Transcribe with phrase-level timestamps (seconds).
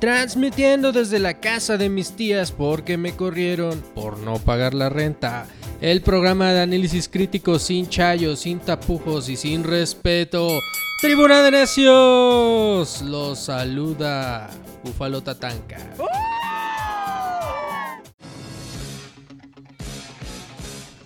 [0.00, 5.46] transmitiendo desde la casa de mis tías porque me corrieron por no pagar la renta.
[5.82, 10.58] El programa de análisis crítico sin chayos, sin tapujos y sin respeto.
[11.00, 14.48] Tribuna de Necios los saluda
[14.82, 15.78] Búfalo Tatanka.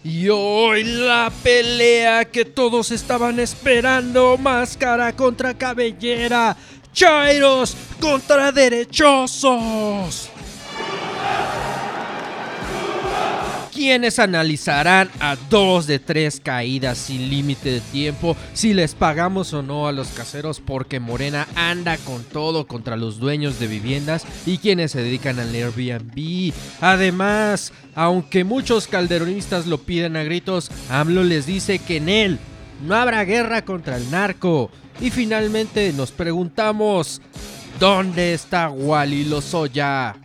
[0.05, 6.55] Y hoy la pelea que todos estaban esperando, máscara contra cabellera,
[6.95, 10.31] Chairos contra derechosos.
[13.75, 19.63] quienes analizarán a dos de tres caídas sin límite de tiempo si les pagamos o
[19.63, 24.59] no a los caseros porque Morena anda con todo contra los dueños de viviendas y
[24.59, 26.53] quienes se dedican al Airbnb.
[26.81, 32.39] Además, aunque muchos calderonistas lo piden a gritos, AMLO les dice que en él
[32.83, 34.71] no habrá guerra contra el narco.
[35.01, 37.21] Y finalmente nos preguntamos,
[37.81, 40.17] ¿dónde está Wally Lozoya?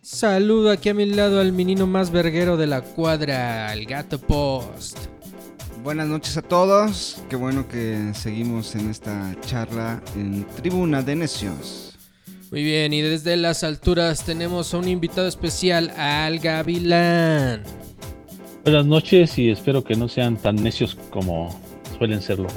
[0.00, 4.98] Saludo aquí a mi lado al menino más verguero de la cuadra, el gato post.
[5.82, 11.98] Buenas noches a todos, qué bueno que seguimos en esta charla en Tribuna de Necios.
[12.50, 17.64] Muy bien, y desde las alturas tenemos a un invitado especial, al Gavilán.
[18.66, 21.56] Buenas noches y espero que no sean tan necios como
[21.98, 22.48] suelen serlo.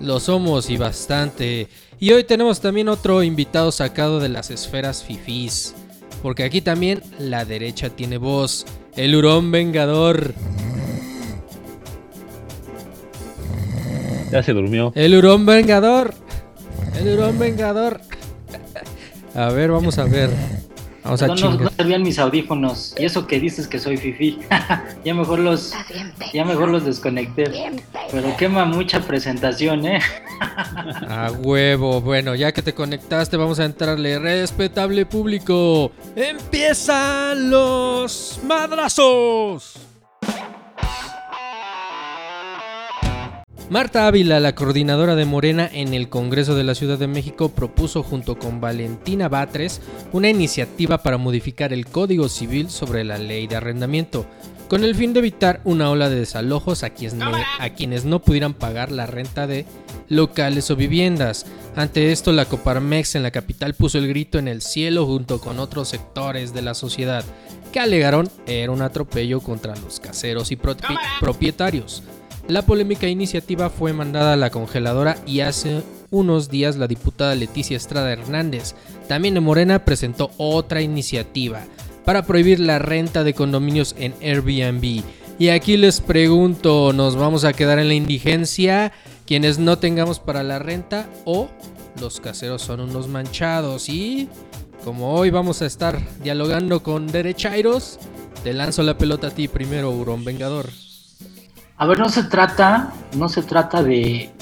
[0.00, 1.68] Lo somos y bastante.
[2.00, 5.74] Y hoy tenemos también otro invitado sacado de las esferas fifís
[6.22, 8.64] porque aquí también la derecha tiene voz.
[8.96, 10.32] El hurón vengador.
[14.32, 14.90] Ya se durmió.
[14.94, 16.14] El hurón vengador.
[16.98, 18.00] El hurón vengador.
[19.34, 20.30] A ver, vamos a ver.
[21.06, 22.94] No, no servían mis audífonos.
[22.98, 24.38] Y eso que dices que soy fifi.
[25.04, 25.72] ya mejor los
[26.32, 27.72] ya mejor los desconecté.
[28.10, 30.00] Pero quema mucha presentación, ¿eh?
[31.08, 32.00] a huevo.
[32.00, 34.18] Bueno, ya que te conectaste, vamos a entrarle.
[34.18, 35.92] Respetable público.
[36.14, 39.95] Empiezan los madrazos.
[43.68, 48.04] Marta Ávila, la coordinadora de Morena en el Congreso de la Ciudad de México, propuso
[48.04, 49.80] junto con Valentina Batres
[50.12, 54.24] una iniciativa para modificar el Código Civil sobre la ley de arrendamiento,
[54.68, 58.22] con el fin de evitar una ola de desalojos a quienes, no, a quienes no
[58.22, 59.66] pudieran pagar la renta de
[60.08, 61.44] locales o viviendas.
[61.74, 65.58] Ante esto, la Coparmex en la capital puso el grito en el cielo junto con
[65.58, 67.24] otros sectores de la sociedad
[67.72, 70.56] que alegaron era un atropello contra los caseros y
[71.20, 72.04] propietarios.
[72.48, 77.76] La polémica iniciativa fue mandada a la congeladora y hace unos días la diputada Leticia
[77.76, 78.74] Estrada Hernández,
[79.08, 81.64] también de Morena, presentó otra iniciativa
[82.04, 85.02] para prohibir la renta de condominios en Airbnb.
[85.40, 88.92] Y aquí les pregunto, ¿nos vamos a quedar en la indigencia
[89.26, 91.48] quienes no tengamos para la renta o
[92.00, 93.88] los caseros son unos manchados?
[93.88, 94.28] Y
[94.84, 97.98] como hoy vamos a estar dialogando con derechairos,
[98.44, 100.85] te lanzo la pelota a ti primero, Hurón Vengador.
[101.78, 104.32] A ver, no se trata, no se trata de,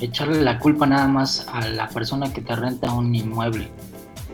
[0.00, 3.68] echarle la culpa nada más a la persona que te renta un inmueble.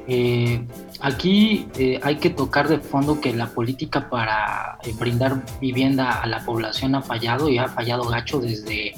[0.06, 0.66] Eh,
[1.02, 6.26] aquí eh, hay que tocar de fondo que la política para eh, brindar vivienda a
[6.26, 8.94] la población ha fallado y ha fallado gacho desde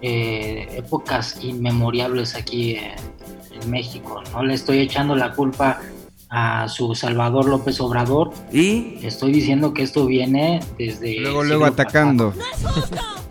[0.00, 4.22] épocas inmemorables aquí en México.
[4.32, 5.80] No le estoy echando la culpa
[6.28, 8.30] a su Salvador López Obrador.
[8.52, 11.20] Y estoy diciendo que esto viene desde...
[11.20, 12.32] Luego, luego atacando.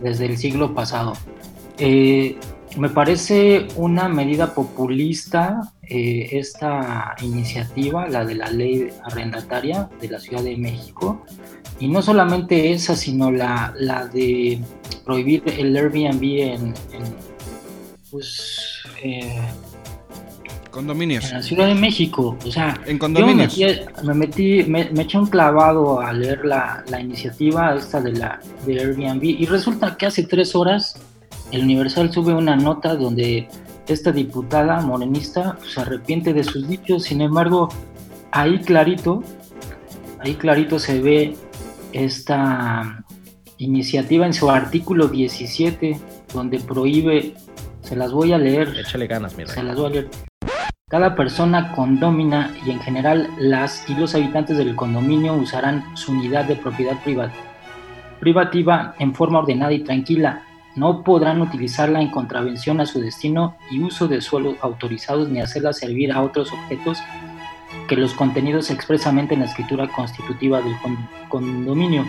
[0.00, 1.14] desde el siglo pasado.
[1.78, 2.36] Eh,
[2.76, 10.18] me parece una medida populista eh, esta iniciativa, la de la ley arrendataria de la
[10.18, 11.24] Ciudad de México.
[11.78, 14.60] Y no solamente esa, sino la, la de
[15.04, 16.74] prohibir el Airbnb en,
[18.10, 19.40] pues, eh,
[20.76, 21.24] Condominios.
[21.24, 23.58] En la Ciudad de México, o sea, en condominios.
[24.04, 29.24] me metí, me, eché un clavado a leer la, iniciativa esta de la de Airbnb
[29.24, 31.00] y resulta que hace tres horas
[31.50, 33.48] el Universal sube una nota donde
[33.88, 37.70] esta diputada morenista se arrepiente de sus dichos, sin embargo,
[38.30, 39.22] ahí clarito,
[40.18, 41.36] ahí clarito se ve
[41.94, 43.02] esta
[43.56, 45.98] iniciativa en su artículo 17,
[46.34, 47.32] donde prohíbe,
[47.80, 48.76] se las voy a leer.
[48.78, 49.54] Échale ganas, mira.
[49.54, 50.10] Se las voy a leer.
[50.88, 56.44] Cada persona condómina y en general las y los habitantes del condominio usarán su unidad
[56.44, 57.32] de propiedad privada,
[58.20, 60.44] privativa en forma ordenada y tranquila.
[60.76, 65.72] No podrán utilizarla en contravención a su destino y uso de suelos autorizados ni hacerla
[65.72, 67.02] servir a otros objetos
[67.88, 70.76] que los contenidos expresamente en la escritura constitutiva del
[71.28, 72.04] condominio.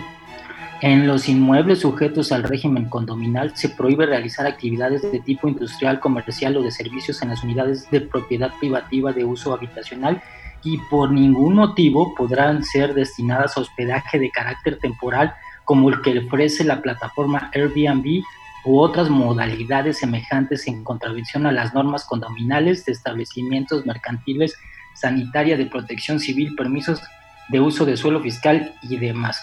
[0.80, 6.56] En los inmuebles sujetos al régimen condominal se prohíbe realizar actividades de tipo industrial, comercial
[6.56, 10.22] o de servicios en las unidades de propiedad privativa de uso habitacional
[10.62, 15.34] y por ningún motivo podrán ser destinadas a hospedaje de carácter temporal
[15.64, 18.22] como el que ofrece la plataforma Airbnb
[18.64, 24.56] u otras modalidades semejantes en contravención a las normas condominales de establecimientos mercantiles,
[24.94, 27.02] sanitaria de protección civil, permisos
[27.48, 29.40] de uso de suelo fiscal y demás.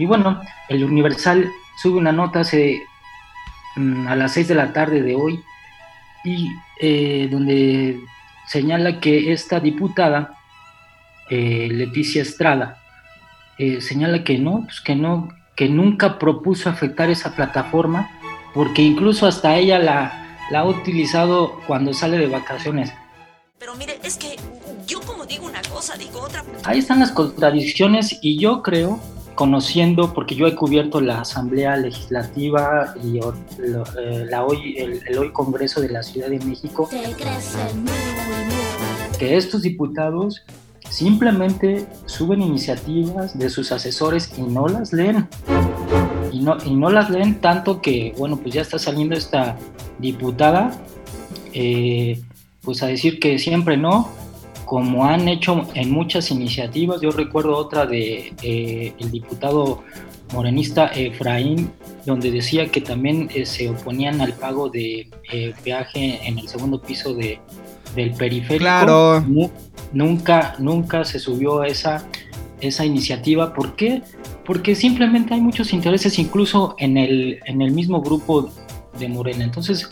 [0.00, 2.86] Y bueno, el Universal sube una nota hace,
[3.76, 5.44] mm, a las 6 de la tarde de hoy
[6.24, 6.48] y
[6.80, 8.00] eh, donde
[8.46, 10.38] señala que esta diputada,
[11.28, 12.78] eh, Leticia Estrada,
[13.58, 18.10] eh, señala que no, pues que no, que nunca propuso afectar esa plataforma
[18.54, 22.90] porque incluso hasta ella la, la ha utilizado cuando sale de vacaciones.
[23.58, 24.36] Pero mire, es que
[24.86, 26.42] yo como digo una cosa, digo otra.
[26.64, 28.98] Ahí están las contradicciones y yo creo,
[29.34, 35.80] conociendo, porque yo he cubierto la Asamblea Legislativa y eh, la hoy, el, hoy Congreso
[35.80, 36.88] de la Ciudad de México,
[39.18, 40.42] que estos diputados
[40.90, 45.28] simplemente suben iniciativas de sus asesores y no las leen.
[46.32, 49.56] Y no, y no las leen tanto que, bueno, pues ya está saliendo esta
[49.98, 50.72] diputada,
[51.52, 52.20] eh,
[52.62, 54.10] pues a decir que siempre no,
[54.70, 57.00] como han hecho en muchas iniciativas.
[57.00, 59.82] Yo recuerdo otra de eh, el diputado
[60.32, 61.72] morenista Efraín,
[62.06, 65.10] donde decía que también eh, se oponían al pago de
[65.64, 67.40] peaje en el segundo piso de,
[67.96, 68.62] del periférico.
[68.62, 69.24] Claro.
[69.92, 72.06] nunca, nunca se subió a esa,
[72.60, 73.52] esa iniciativa.
[73.52, 74.04] ¿Por qué?
[74.44, 78.50] porque simplemente hay muchos intereses incluso en el, en el mismo grupo
[78.98, 79.44] de Morena.
[79.44, 79.88] Entonces,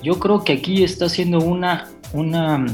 [0.00, 2.66] yo creo que aquí está siendo una, una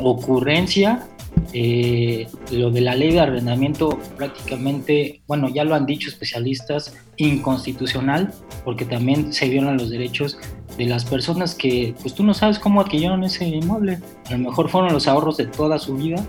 [0.00, 1.06] ocurrencia.
[1.54, 8.32] Eh, lo de la ley de arrendamiento prácticamente, bueno, ya lo han dicho especialistas, inconstitucional,
[8.64, 10.38] porque también se violan los derechos
[10.76, 13.98] de las personas que, pues tú no sabes cómo adquirieron ese inmueble.
[14.26, 16.24] A lo mejor fueron los ahorros de toda su vida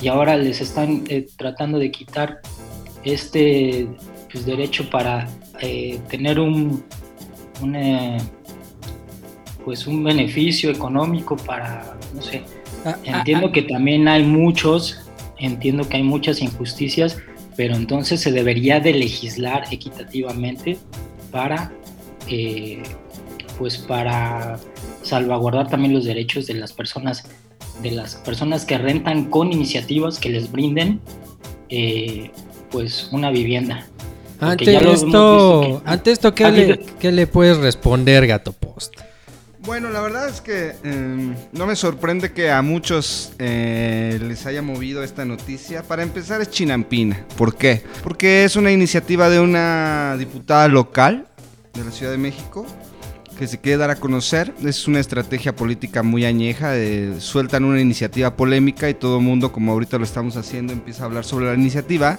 [0.00, 2.40] y ahora les están eh, tratando de quitar
[3.04, 3.86] este
[4.30, 5.28] pues, derecho para
[5.60, 6.84] eh, tener un,
[7.74, 8.18] eh,
[9.64, 12.42] pues un beneficio económico para, no sé,
[12.84, 13.52] ah, ah, entiendo ah.
[13.52, 15.00] que también hay muchos,
[15.38, 17.18] entiendo que hay muchas injusticias,
[17.56, 20.78] pero entonces se debería de legislar equitativamente
[21.30, 21.72] para,
[22.28, 22.82] eh,
[23.58, 24.58] pues para
[25.02, 27.24] salvaguardar también los derechos de las personas,
[27.82, 31.00] de las personas que rentan con iniciativas que les brinden
[32.70, 33.86] pues una vivienda.
[34.40, 38.94] Ante esto, ante esto ¿qué, le, le, puedes responder, Gato Post?
[39.62, 44.62] Bueno, la verdad es que em, no me sorprende que a muchos eh, les haya
[44.62, 45.82] movido esta noticia.
[45.82, 47.26] Para empezar es Chinampina.
[47.36, 47.82] ¿Por qué?
[48.02, 51.26] Porque es una iniciativa de una diputada local
[51.74, 52.64] de la Ciudad de México
[53.38, 54.54] que se quiere dar a conocer.
[54.64, 56.72] Es una estrategia política muy añeja.
[57.18, 61.06] sueltan una iniciativa polémica y todo el mundo, como ahorita lo estamos haciendo, empieza a
[61.06, 62.18] hablar sobre la iniciativa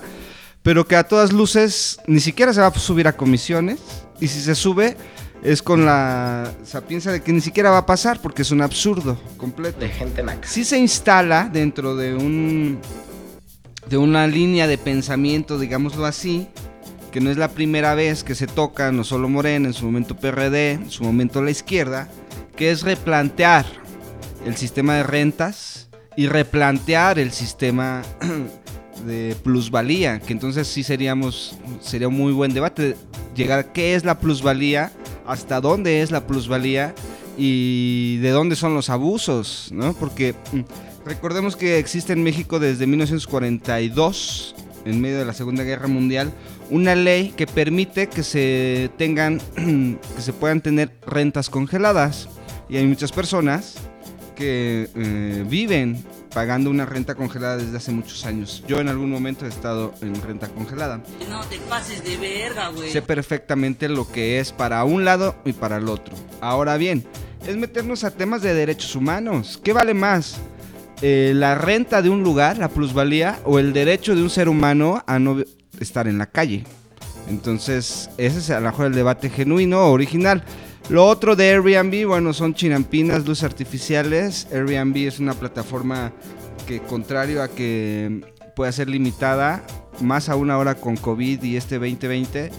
[0.64, 3.80] pero que a todas luces ni siquiera se va a subir a comisiones
[4.20, 4.96] y si se sube
[5.44, 9.18] es con la sapiencia de que ni siquiera va a pasar porque es un absurdo
[9.38, 9.80] completo.
[9.80, 10.48] De gente naca.
[10.48, 12.80] Si se instala dentro de un
[13.90, 16.48] de una línea de pensamiento, digámoslo así,
[17.12, 20.16] que no es la primera vez que se toca no solo Morena, en su momento
[20.16, 22.08] PRD, en su momento la izquierda,
[22.56, 23.66] que es replantear
[24.46, 28.02] el sistema de rentas y replantear el sistema
[29.06, 32.96] de plusvalía, que entonces sí seríamos, sería un muy buen debate,
[33.36, 34.92] llegar a qué es la plusvalía,
[35.26, 36.94] hasta dónde es la plusvalía
[37.38, 39.94] y de dónde son los abusos, ¿no?
[39.94, 40.62] Porque mm,
[41.06, 46.32] recordemos que existe en México desde 1942, en medio de la Segunda Guerra Mundial,
[46.70, 52.30] una ley que permite que se tengan, que se puedan tener rentas congeladas.
[52.70, 53.76] Y hay muchas personas
[54.36, 58.64] que eh, viven pagando una renta congelada desde hace muchos años.
[58.68, 61.02] Yo en algún momento he estado en renta congelada.
[61.30, 62.92] No te pases de verga, güey.
[62.92, 66.16] Sé perfectamente lo que es para un lado y para el otro.
[66.40, 67.06] Ahora bien,
[67.46, 69.60] es meternos a temas de derechos humanos.
[69.64, 70.38] ¿Qué vale más?
[71.02, 75.04] Eh, ¿La renta de un lugar, la plusvalía, o el derecho de un ser humano
[75.08, 75.38] a no
[75.80, 76.64] estar en la calle?
[77.28, 80.44] Entonces, ese es a lo mejor el debate genuino, original.
[80.92, 84.46] Lo otro de Airbnb, bueno, son chinampinas, luces artificiales.
[84.52, 86.12] Airbnb es una plataforma
[86.68, 88.20] que, contrario a que
[88.58, 89.64] pueda ser limitada,
[90.02, 92.52] más aún ahora con COVID y este 2020,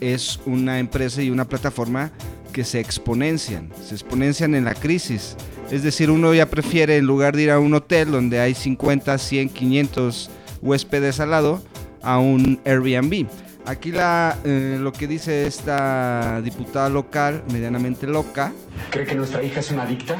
[0.00, 2.10] es una empresa y una plataforma
[2.54, 5.36] que se exponencian, se exponencian en la crisis.
[5.70, 9.18] Es decir, uno ya prefiere, en lugar de ir a un hotel donde hay 50,
[9.18, 10.30] 100, 500
[10.62, 11.62] huéspedes al lado,
[12.00, 13.26] a un Airbnb.
[13.68, 18.52] Aquí la, eh, lo que dice esta diputada local, medianamente loca,
[18.90, 20.16] ¿Cree que nuestra hija es una adicta?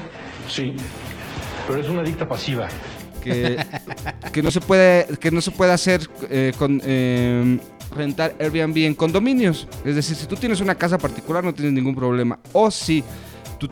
[0.49, 0.75] Sí,
[1.67, 2.69] pero es una adicta pasiva.
[3.23, 3.57] que,
[4.33, 7.59] que no se puede que no se puede hacer eh, con eh,
[7.97, 9.67] rentar Airbnb en condominios.
[9.85, 12.39] Es decir, si tú tienes una casa particular no tienes ningún problema.
[12.53, 13.03] O si
[13.59, 13.69] tu-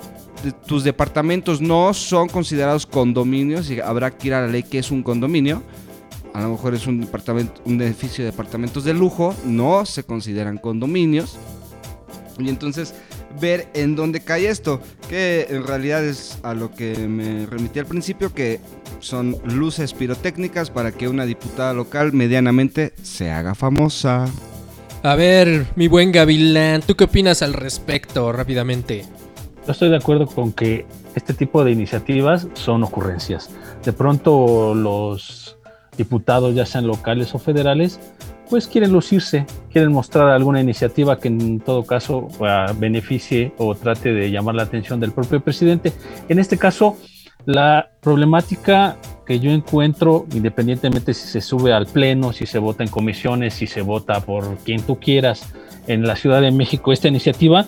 [0.66, 4.90] tus departamentos no son considerados condominios y habrá que ir a la ley que es
[4.90, 5.62] un condominio.
[6.37, 10.59] A lo mejor es un departamento, un edificio de departamentos de lujo, no se consideran
[10.59, 11.38] condominios.
[12.38, 12.95] Y entonces
[13.40, 17.87] ver en dónde cae esto, que en realidad es a lo que me remití al
[17.87, 18.61] principio, que
[18.99, 24.26] son luces pirotécnicas para que una diputada local medianamente se haga famosa.
[25.02, 29.07] A ver, mi buen Gavilán, ¿tú qué opinas al respecto rápidamente?
[29.64, 33.49] Yo estoy de acuerdo con que este tipo de iniciativas son ocurrencias.
[33.83, 35.57] De pronto los
[35.97, 38.00] diputados, ya sean locales o federales,
[38.49, 44.12] pues quieren lucirse, quieren mostrar alguna iniciativa que en todo caso ah, beneficie o trate
[44.12, 45.93] de llamar la atención del propio presidente.
[46.29, 46.97] En este caso,
[47.45, 52.91] la problemática que yo encuentro, independientemente si se sube al pleno, si se vota en
[52.91, 55.53] comisiones, si se vota por quien tú quieras
[55.87, 57.67] en la Ciudad de México, esta iniciativa,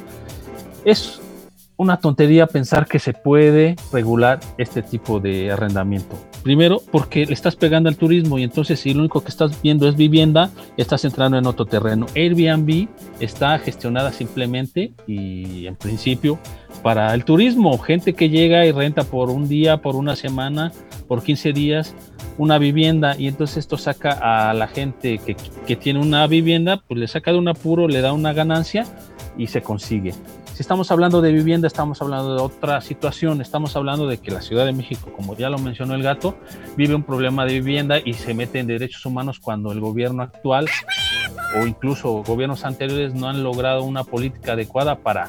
[0.84, 1.20] es
[1.76, 6.16] una tontería pensar que se puede regular este tipo de arrendamiento.
[6.42, 9.88] Primero, porque le estás pegando al turismo y entonces si lo único que estás viendo
[9.88, 12.06] es vivienda, estás entrando en otro terreno.
[12.14, 12.88] Airbnb
[13.20, 16.38] está gestionada simplemente y en principio
[16.82, 20.72] para el turismo, gente que llega y renta por un día, por una semana,
[21.06, 21.94] por 15 días
[22.38, 27.00] una vivienda y entonces esto saca a la gente que, que tiene una vivienda, pues
[27.00, 28.86] le saca de un apuro, le da una ganancia
[29.36, 30.14] y se consigue.
[30.58, 33.40] Si estamos hablando de vivienda, estamos hablando de otra situación.
[33.40, 36.34] Estamos hablando de que la Ciudad de México, como ya lo mencionó el gato,
[36.76, 40.66] vive un problema de vivienda y se mete en derechos humanos cuando el gobierno actual
[41.56, 45.28] o incluso gobiernos anteriores no han logrado una política adecuada para,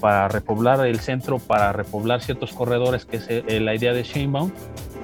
[0.00, 4.50] para repoblar el centro, para repoblar ciertos corredores, que es la idea de Sheinbaum,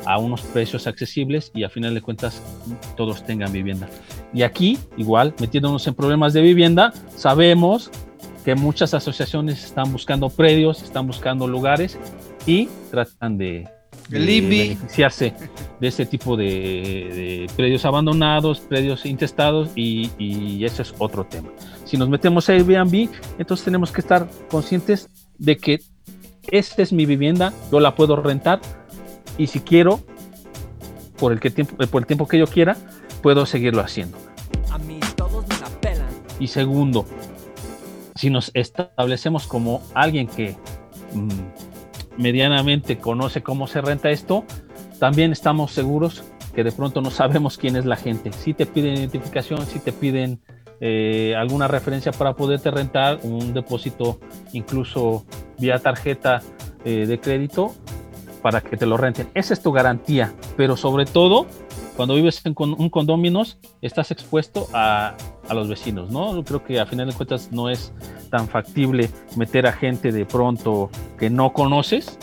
[0.07, 2.41] a unos precios accesibles y a final de cuentas
[2.97, 3.91] todos tengan vivienda.
[4.33, 7.91] Y aquí, igual, metiéndonos en problemas de vivienda, sabemos
[8.47, 11.99] que muchas asociaciones están buscando predios, están buscando lugares
[12.47, 13.69] y tratan de,
[14.09, 15.35] de beneficiarse
[15.81, 21.49] de este tipo de, de predios abandonados, predios intestados y, y ese es otro tema.
[21.85, 25.81] Si nos metemos a Airbnb, entonces tenemos que estar conscientes de que
[26.47, 28.61] esta es mi vivienda, yo la puedo rentar
[29.39, 29.99] y si quiero,
[31.19, 32.77] por el, que tiempo, por el tiempo que yo quiera,
[33.23, 34.17] puedo seguirlo haciendo.
[34.71, 36.07] A mí todos me la pelan.
[36.39, 37.07] Y segundo,
[38.17, 40.57] si nos establecemos como alguien que
[41.13, 44.45] mm, medianamente conoce cómo se renta esto,
[44.99, 48.33] también estamos seguros que de pronto no sabemos quién es la gente.
[48.33, 50.41] Si te piden identificación, si te piden
[50.81, 54.19] eh, alguna referencia para poderte rentar, un depósito
[54.53, 55.27] incluso
[55.59, 56.41] vía tarjeta
[56.85, 57.75] eh, de crédito
[58.41, 59.29] para que te lo renten.
[59.35, 61.47] Esa es tu garantía, pero sobre todo
[61.97, 65.15] cuando vives en con- un condominios estás expuesto a,
[65.49, 66.35] a los vecinos, ¿no?
[66.35, 67.93] Yo creo que a final de cuentas no es
[68.31, 72.19] tan factible meter a gente de pronto que no conoces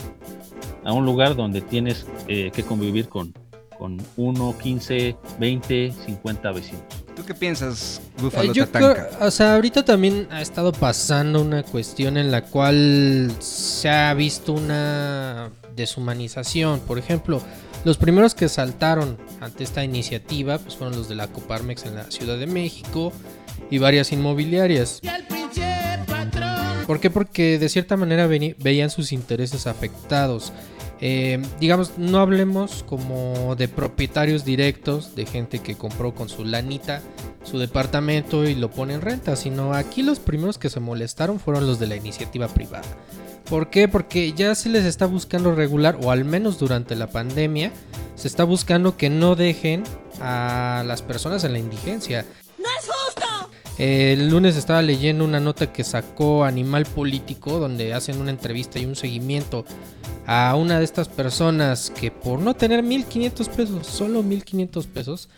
[0.85, 3.33] a un lugar donde tienes eh, que convivir con,
[3.77, 6.83] con 1, 15, 20, 50 vecinos.
[7.15, 9.07] ¿Tú qué piensas, Eh, Búfalo yo Tatanka?
[9.09, 14.13] creo, o sea, ahorita también ha estado pasando una cuestión en la cual se ha
[14.13, 16.79] visto una deshumanización.
[16.81, 17.41] Por ejemplo,
[17.83, 22.09] los primeros que saltaron ante esta iniciativa pues fueron los de la Coparmex en la
[22.11, 23.11] Ciudad de México
[23.69, 25.01] y varias inmobiliarias.
[26.87, 27.09] ¿Por qué?
[27.09, 30.51] Porque de cierta manera veían sus intereses afectados.
[31.05, 37.01] Eh, digamos, no hablemos como de propietarios directos, de gente que compró con su lanita
[37.43, 41.67] su departamento y lo pone en renta, sino aquí los primeros que se molestaron fueron
[41.67, 42.87] los de la iniciativa privada.
[43.49, 43.89] ¿Por qué?
[43.89, 47.73] Porque ya se les está buscando regular, o al menos durante la pandemia,
[48.15, 49.83] se está buscando que no dejen
[50.21, 52.25] a las personas en la indigencia.
[52.57, 53.02] ¡No es!
[53.77, 58.85] El lunes estaba leyendo una nota que sacó Animal Político, donde hacen una entrevista y
[58.85, 59.65] un seguimiento
[60.27, 65.29] a una de estas personas que por no tener 1500 pesos, solo 1500 pesos,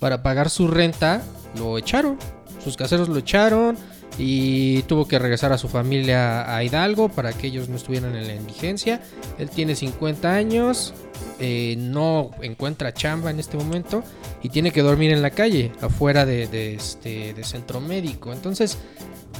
[0.00, 1.22] para pagar su renta,
[1.56, 2.18] lo echaron.
[2.62, 3.76] Sus caseros lo echaron
[4.18, 8.26] y tuvo que regresar a su familia a Hidalgo para que ellos no estuvieran en
[8.26, 9.00] la indigencia.
[9.38, 10.94] Él tiene 50 años,
[11.40, 14.04] eh, no encuentra chamba en este momento
[14.42, 18.32] y tiene que dormir en la calle, afuera de, este, de centro médico.
[18.32, 18.78] Entonces,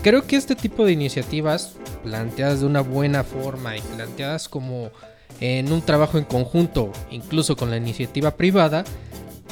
[0.03, 4.91] creo que este tipo de iniciativas, planteadas de una buena forma y planteadas como
[5.41, 8.85] en un trabajo en conjunto, incluso con la iniciativa privada,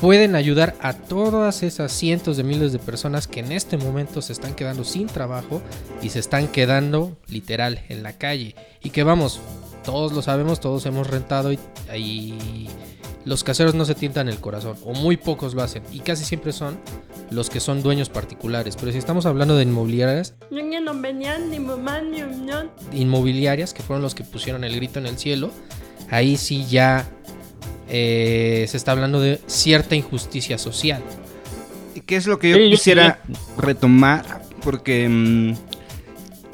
[0.01, 4.33] pueden ayudar a todas esas cientos de miles de personas que en este momento se
[4.33, 5.63] están quedando sin trabajo
[6.03, 8.55] y se están quedando literal en la calle.
[8.83, 9.41] Y que vamos,
[9.85, 11.59] todos lo sabemos, todos hemos rentado y,
[11.95, 12.69] y
[13.25, 16.53] los caseros no se tientan el corazón, o muy pocos lo hacen, y casi siempre
[16.53, 16.79] son
[17.31, 18.77] los que son dueños particulares.
[18.77, 20.35] Pero si estamos hablando de inmobiliarias,
[22.93, 25.51] inmobiliarias, que fueron los que pusieron el grito en el cielo,
[26.11, 27.09] ahí sí ya
[27.95, 31.03] eh, se está hablando de cierta injusticia social.
[31.95, 33.21] ¿Y qué es lo que yo quisiera
[33.59, 34.41] retomar?
[34.63, 35.53] Porque mm,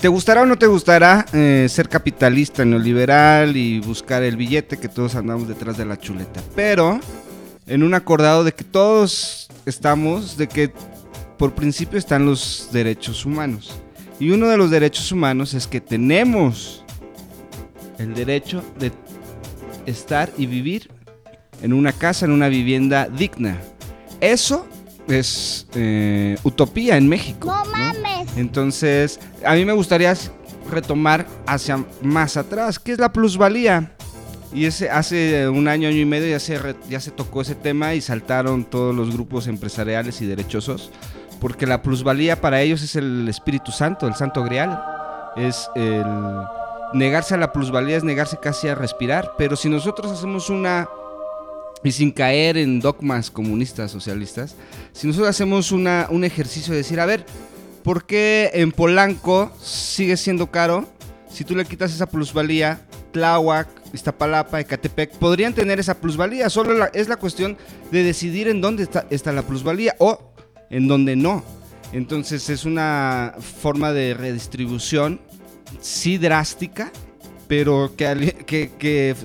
[0.00, 4.88] te gustará o no te gustará eh, ser capitalista neoliberal y buscar el billete que
[4.88, 6.42] todos andamos detrás de la chuleta.
[6.56, 6.98] Pero
[7.68, 10.72] en un acordado de que todos estamos, de que
[11.38, 13.76] por principio están los derechos humanos.
[14.18, 16.82] Y uno de los derechos humanos es que tenemos
[17.98, 18.90] el derecho de
[19.86, 20.97] estar y vivir
[21.62, 23.58] en una casa, en una vivienda digna.
[24.20, 24.66] Eso
[25.08, 27.46] es eh, utopía en México.
[27.46, 28.36] No mames.
[28.36, 30.14] Entonces, a mí me gustaría
[30.70, 33.92] retomar hacia más atrás, ¿qué es la plusvalía?
[34.52, 37.94] Y ese, hace un año, año y medio ya se, ya se tocó ese tema
[37.94, 40.90] y saltaron todos los grupos empresariales y derechosos,
[41.40, 44.82] porque la plusvalía para ellos es el Espíritu Santo, el Santo Grial.
[45.36, 46.04] Es el
[46.94, 50.88] negarse a la plusvalía, es negarse casi a respirar, pero si nosotros hacemos una
[51.84, 54.56] y sin caer en dogmas comunistas, socialistas,
[54.92, 57.24] si nosotros hacemos una, un ejercicio de decir, a ver,
[57.84, 60.88] ¿por qué en Polanco sigue siendo caro?
[61.30, 62.80] Si tú le quitas esa plusvalía,
[63.12, 66.50] Tláhuac, Iztapalapa, Ecatepec, podrían tener esa plusvalía.
[66.50, 67.56] Solo es la cuestión
[67.90, 70.32] de decidir en dónde está, está la plusvalía o
[70.70, 71.44] en dónde no.
[71.92, 75.20] Entonces es una forma de redistribución,
[75.80, 76.92] sí drástica,
[77.48, 79.16] pero que,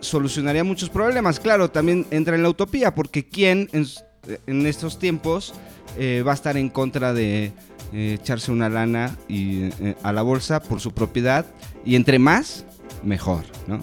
[0.00, 1.40] solucionaría muchos problemas.
[1.40, 5.52] Claro, también entra en la utopía, porque ¿quién en, estos tiempos
[5.98, 7.52] eh, va a estar en contra de
[7.92, 11.44] eh, echarse una lana y, eh, a la bolsa por su propiedad?
[11.84, 12.64] Y entre más,
[13.02, 13.82] mejor, ¿no?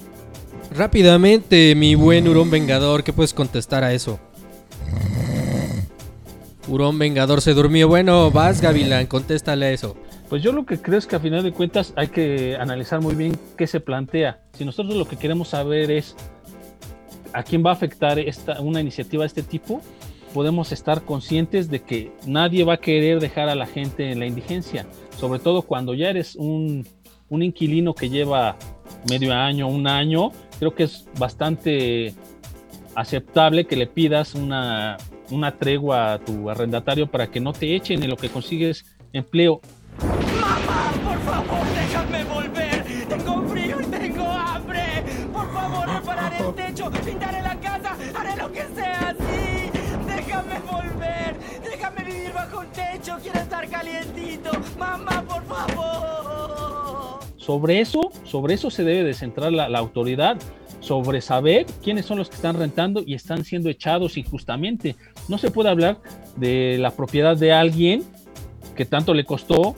[0.73, 4.19] Rápidamente, mi buen Hurón Vengador, ¿qué puedes contestar a eso?
[6.67, 7.87] Hurón Vengador se durmió.
[7.87, 9.97] Bueno, vas, Gavilán, contéstale a eso.
[10.29, 13.15] Pues yo lo que creo es que a final de cuentas hay que analizar muy
[13.15, 14.39] bien qué se plantea.
[14.53, 16.15] Si nosotros lo que queremos saber es
[17.33, 19.81] a quién va a afectar esta, una iniciativa de este tipo,
[20.31, 24.27] podemos estar conscientes de que nadie va a querer dejar a la gente en la
[24.27, 24.85] indigencia,
[25.17, 26.87] sobre todo cuando ya eres un,
[27.29, 28.55] un inquilino que lleva
[29.09, 32.13] medio año, un año, creo que es bastante
[32.93, 34.97] aceptable que le pidas una,
[35.31, 39.61] una tregua a tu arrendatario para que no te echen en lo que consigues empleo
[40.01, 42.85] ¡Mamá, por favor, déjame volver!
[43.07, 45.03] Tengo frío y tengo hambre.
[45.33, 49.69] Por favor, repararé el techo, pintaré la casa, haré lo que sea así.
[50.07, 54.51] Déjame volver, déjame vivir bajo un techo, quiero estar calientito.
[54.77, 57.19] Mamá, por favor.
[57.37, 60.37] Sobre eso, sobre eso se debe de centrar la, la autoridad
[60.81, 64.95] sobre saber quiénes son los que están rentando y están siendo echados injustamente.
[65.27, 65.99] No se puede hablar
[66.37, 68.03] de la propiedad de alguien
[68.75, 69.75] que tanto le costó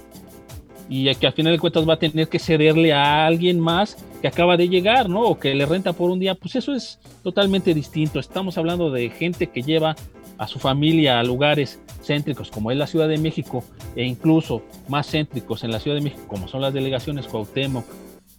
[0.93, 4.27] y que al final de cuentas va a tener que cederle a alguien más que
[4.27, 5.21] acaba de llegar, ¿no?
[5.21, 8.19] O que le renta por un día, pues eso es totalmente distinto.
[8.19, 9.95] Estamos hablando de gente que lleva
[10.37, 13.63] a su familia a lugares céntricos como es la Ciudad de México
[13.95, 17.85] e incluso más céntricos en la Ciudad de México como son las delegaciones Cuauhtémoc,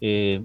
[0.01, 0.43] eh,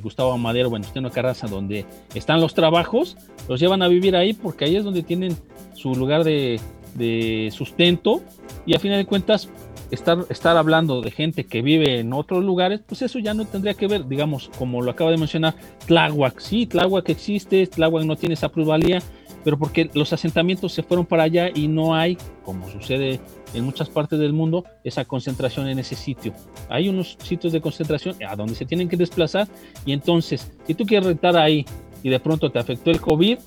[0.00, 3.16] Gustavo Amadero, Venustiano Carranza, donde están los trabajos,
[3.48, 5.36] los llevan a vivir ahí porque ahí es donde tienen
[5.74, 6.60] su lugar de,
[6.94, 8.22] de sustento
[8.64, 9.48] y a final de cuentas
[9.90, 13.74] estar, estar hablando de gente que vive en otros lugares, pues eso ya no tendría
[13.74, 15.54] que ver, digamos, como lo acaba de mencionar,
[15.86, 19.02] Tláhuac, sí, Tláhuac existe, Tláhuac no tiene esa plusvalía,
[19.44, 23.20] pero porque los asentamientos se fueron para allá y no hay, como sucede
[23.54, 26.34] en muchas partes del mundo, esa concentración en ese sitio.
[26.68, 29.48] Hay unos sitios de concentración a donde se tienen que desplazar
[29.86, 31.64] y entonces, si tú quieres rentar ahí
[32.02, 33.38] y de pronto te afectó el COVID,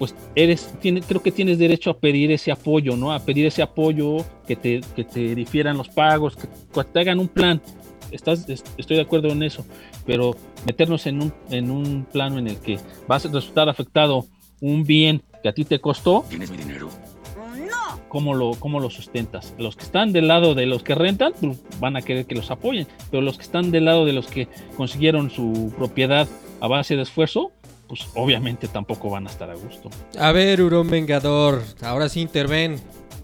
[0.00, 3.12] pues eres, tiene, creo que tienes derecho a pedir ese apoyo, ¿no?
[3.12, 6.48] A pedir ese apoyo, que te, que te difieran los pagos, que,
[6.84, 7.60] te hagan un plan.
[8.10, 9.62] Estás, estoy de acuerdo en eso,
[10.06, 10.34] pero
[10.64, 14.24] meternos en un, en un plano en el que vas a resultar afectado
[14.62, 16.24] un bien que a ti te costó.
[16.30, 16.88] ¿Tienes mi dinero?
[17.58, 18.00] No.
[18.08, 19.54] ¿Cómo lo, cómo lo sustentas?
[19.58, 22.50] Los que están del lado de los que rentan pues, van a querer que los
[22.50, 26.26] apoyen, pero los que están del lado de los que consiguieron su propiedad
[26.62, 27.52] a base de esfuerzo,
[27.90, 29.90] pues obviamente tampoco van a estar a gusto.
[30.16, 32.76] A ver, Hurón Vengador, ahora sí interven.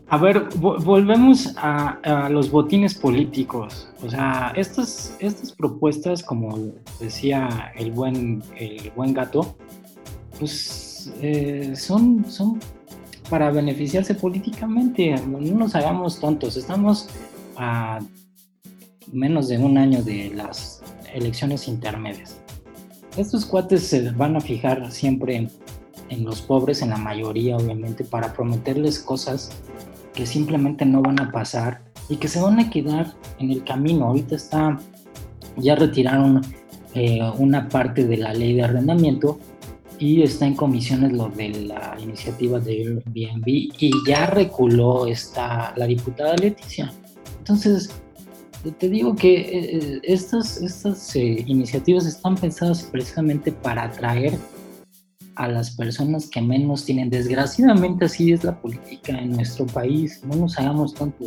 [0.08, 3.88] A ver, volvemos a, los botines políticos.
[4.02, 9.56] O sea, estas, estas propuestas, como decía el buen, el buen gato,
[10.36, 12.58] pues eh, son, son
[13.30, 15.14] para beneficiarse políticamente.
[15.28, 16.56] No nos hagamos tontos.
[16.56, 17.08] Estamos
[17.56, 18.00] a
[19.12, 20.82] menos de un año de las
[21.14, 22.40] elecciones intermedias.
[23.16, 25.50] Estos cuates se van a fijar siempre en,
[26.10, 29.50] en los pobres, en la mayoría obviamente, para prometerles cosas
[30.14, 34.06] que simplemente no van a pasar y que se van a quedar en el camino.
[34.06, 34.78] Ahorita está,
[35.56, 36.42] ya retiraron
[36.94, 39.38] eh, una parte de la ley de arrendamiento
[39.98, 45.86] y está en comisiones lo de la iniciativa de Airbnb y ya reculó esta, la
[45.86, 46.92] diputada Leticia.
[47.38, 47.90] Entonces,
[48.72, 54.38] te digo que eh, estas, estas eh, iniciativas están pensadas precisamente para atraer
[55.36, 57.10] a las personas que menos tienen.
[57.10, 60.22] Desgraciadamente así es la política en nuestro país.
[60.24, 61.26] No nos hagamos tanto.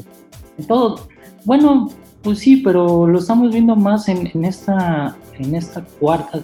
[0.57, 1.07] En todo,
[1.45, 1.89] bueno,
[2.23, 6.43] pues sí, pero lo estamos viendo más en esta, en esta cuarta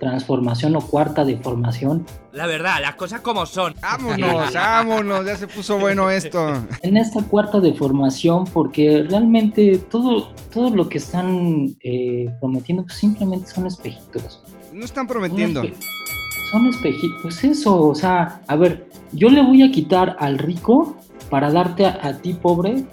[0.00, 2.04] transformación o cuarta deformación.
[2.32, 3.74] La verdad, las cosas como son.
[3.80, 6.54] Vámonos, vámonos, ya se puso bueno esto.
[6.82, 13.46] En esta cuarta deformación, porque realmente todo, todo lo que están eh, prometiendo pues simplemente
[13.48, 14.42] son espejitos.
[14.72, 15.62] No están prometiendo.
[15.62, 20.16] Son espe- Son espejitos, pues eso, o sea, a ver, yo le voy a quitar
[20.18, 20.96] al rico
[21.28, 22.84] para darte a, a ti pobre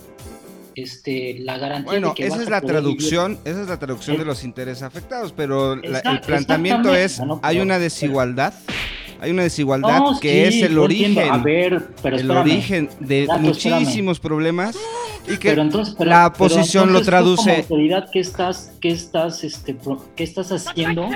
[0.81, 3.67] este, la garantía Bueno, de que esa vas es a la poder traducción, esa es
[3.67, 4.19] la traducción Eh.
[4.19, 8.53] de los intereses afectados, pero la- el planteamiento es, hay una desigualdad,
[9.19, 13.27] hay una desigualdad No, que sí, es el origen, A ver, pero el origen de
[13.39, 14.77] muchísimos problemas
[15.27, 18.71] y que Pero entonces, pero- la oposición lo entonces tú como traduce autoridad, ¿qué estás,
[18.79, 21.07] qué estás, este, pro- qué estás haciendo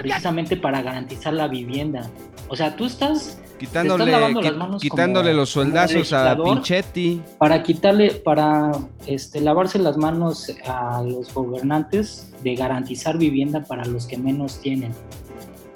[0.00, 2.10] precisamente para garantizar la vivienda?
[2.48, 6.36] O sea, tú estás quitándole, qui- las manos quitándole como- los sueldazos a.
[6.36, 7.22] Pinchetti.
[7.38, 8.72] para quitarle, para
[9.06, 14.92] este, lavarse las manos a los gobernantes de garantizar vivienda para los que menos tienen,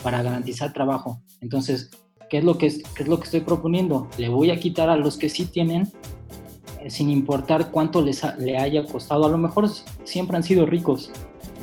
[0.03, 1.21] para garantizar trabajo.
[1.41, 1.91] Entonces,
[2.31, 4.09] ¿qué es lo que, es- qué es lo que estoy proponiendo?
[4.19, 5.91] Le voy a quitar a los que sí tienen,
[6.81, 9.27] eh, sin importar cuánto les ha- le haya costado.
[9.27, 9.69] A lo mejor
[10.05, 11.11] siempre han sido ricos.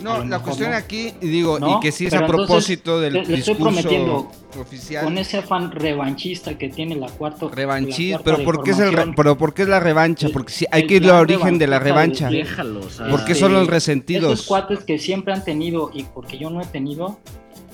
[0.03, 0.77] No, la mejor cuestión no.
[0.77, 3.53] aquí, digo, No, y que sí es pero a entonces, propósito del le- le estoy
[3.55, 5.05] discurso prometiendo, oficial.
[5.05, 7.47] Con ese afán revanchista que tiene la cuarta.
[7.47, 10.27] Revanchista, la pero ¿por qué es el re- pero por qué es la revancha?
[10.33, 12.29] Porque sí, hay el que ir al origen de la revancha.
[12.29, 12.97] de- Déjalos.
[13.09, 14.45] ¿Por qué Este, son los Esos resentidos?
[14.45, 17.17] cuates que siempre han tenido y porque yo no he tenido,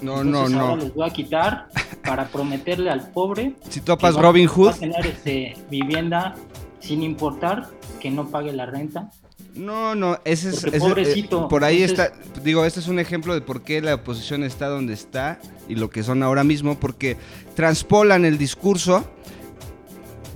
[0.01, 0.61] No, no, entonces no.
[0.61, 1.67] ahora les voy a quitar
[2.03, 6.35] para prometerle al pobre Si topas va- Robin va Hood, a tener este, vivienda
[6.79, 9.11] sin importar que no pague la renta.
[9.53, 12.99] no, no, ese es, ese- eh, pobrecito, por ahí entonces- está, digo, este es un
[12.99, 16.79] ejemplo de por qué la oposición está donde está y lo que son ahora mismo,
[16.79, 17.17] porque
[17.55, 19.05] transpolan el discurso,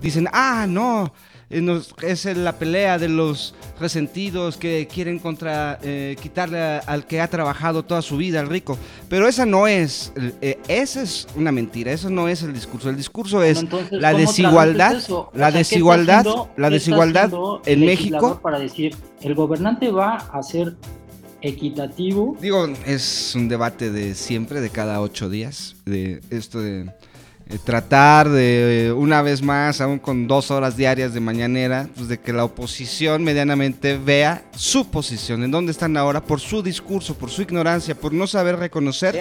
[0.02, 1.10] dicen, ah, no, eh,
[1.50, 7.22] nos- es la pelea de los resentidos que quieren contra eh, quitarle a- al que
[7.22, 8.78] ha trabajado toda su vida, al rico.
[9.10, 12.90] Pero esa no es, eh, esa es una mentira, eso no es el discurso.
[12.90, 16.70] El discurso es Bueno, entonces, la ¿cómo desigualdad, la sea, ¿qué está desigualdad, haciendo- la
[16.70, 17.32] desigualdad
[17.66, 18.40] en el México.
[18.42, 20.76] Para decir, el gobernante va a ser
[21.42, 22.36] equitativo.
[22.42, 26.92] Digo, es un debate de siempre, de cada ocho días, de esto de
[27.48, 32.08] eh, tratar de, eh, una vez más, aún con dos horas diarias de mañanera, pues
[32.08, 37.16] de que la oposición medianamente vea su posición, en dónde están ahora, por su discurso,
[37.16, 39.20] por su ignorancia, por no saber reconocer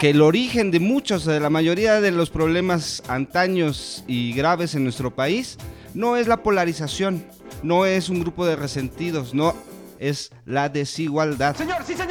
[0.00, 4.84] que el origen de muchos, de la mayoría de los problemas antaños y graves en
[4.84, 5.58] nuestro país,
[5.92, 7.26] no es la polarización,
[7.62, 9.54] no es un grupo de resentidos, no
[10.02, 11.56] es la desigualdad.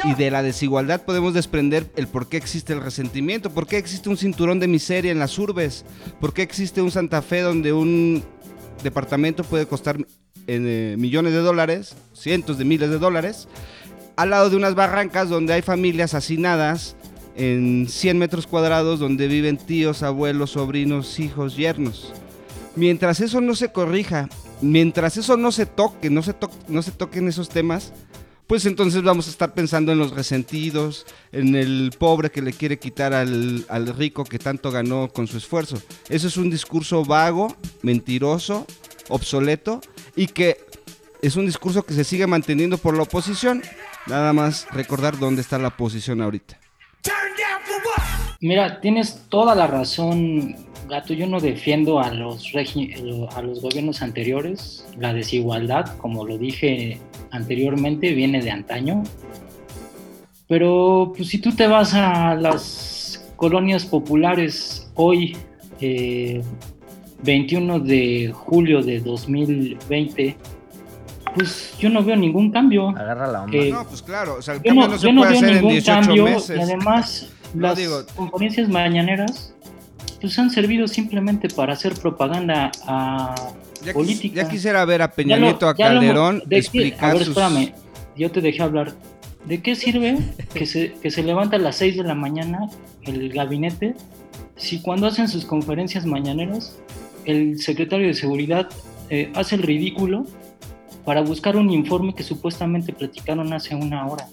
[0.04, 4.08] Y de la desigualdad podemos desprender el por qué existe el resentimiento, por qué existe
[4.08, 5.84] un cinturón de miseria en las urbes,
[6.18, 8.24] por qué existe un Santa Fe donde un
[8.82, 9.98] departamento puede costar
[10.46, 13.46] eh, millones de dólares, cientos de miles de dólares,
[14.16, 16.96] al lado de unas barrancas donde hay familias hacinadas
[17.36, 22.12] en 100 metros cuadrados donde viven tíos, abuelos, sobrinos, hijos, yernos.
[22.74, 24.28] Mientras eso no se corrija,
[24.62, 27.92] mientras eso no se toque, no se, to no se toquen esos temas,
[28.46, 32.78] pues entonces vamos a estar pensando en los resentidos, en el pobre que le quiere
[32.78, 35.80] quitar al rico que tanto ganó con su esfuerzo.
[36.08, 38.66] Eso es un discurso vago, mentiroso,
[39.08, 39.80] obsoleto
[40.16, 40.58] y que
[41.22, 43.62] es un discurso que se sigue manteniendo por la oposición.
[44.06, 46.58] Nada más recordar dónde está la oposición ahorita.
[48.40, 50.56] Mira, tienes toda la razón,
[50.92, 51.14] Gato.
[51.14, 52.52] Yo no defiendo a los,
[53.34, 54.86] a los gobiernos anteriores.
[54.98, 56.98] La desigualdad, como lo dije
[57.30, 59.02] anteriormente, viene de antaño.
[60.48, 65.34] Pero pues, si tú te vas a las colonias populares hoy,
[65.80, 66.42] eh,
[67.22, 70.36] 21 de julio de 2020,
[71.34, 72.90] pues yo no veo ningún cambio.
[72.90, 73.56] Agarra la onda.
[73.56, 75.30] Eh, No, pues claro, o sea, el yo cambio no, no, se yo no puede
[75.32, 76.56] veo hacer en ningún 18 cambio meses.
[76.58, 79.51] y además No, las digo- conferencias mañaneras
[80.22, 83.34] pues han servido simplemente para hacer propaganda a
[83.84, 84.42] Ya, quis- política.
[84.42, 87.24] ya quisiera ver a Peña Nieto, a ya lo Calderón ¿de qué- explicar A ver,
[87.24, 87.36] sus...
[87.36, 87.72] espérame,
[88.16, 88.94] yo te dejé hablar.
[89.44, 90.18] ¿De qué sirve
[90.54, 92.70] que se, que se levanta a las 6 de la mañana
[93.02, 93.94] el gabinete
[94.56, 96.78] si cuando hacen sus conferencias mañaneras
[97.24, 98.68] el secretario de Seguridad
[99.10, 100.24] eh, hace el ridículo
[101.04, 104.28] para buscar un informe que supuestamente platicaron hace una hora?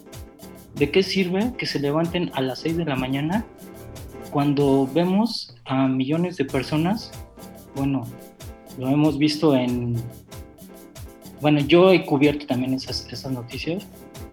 [0.76, 3.44] ¿De qué sirve que se levanten a las 6 de la mañana
[4.30, 7.10] cuando vemos a millones de personas?
[7.74, 8.06] Bueno,
[8.78, 9.96] lo hemos visto en...
[11.40, 13.86] Bueno, yo he cubierto también esas, esas noticias,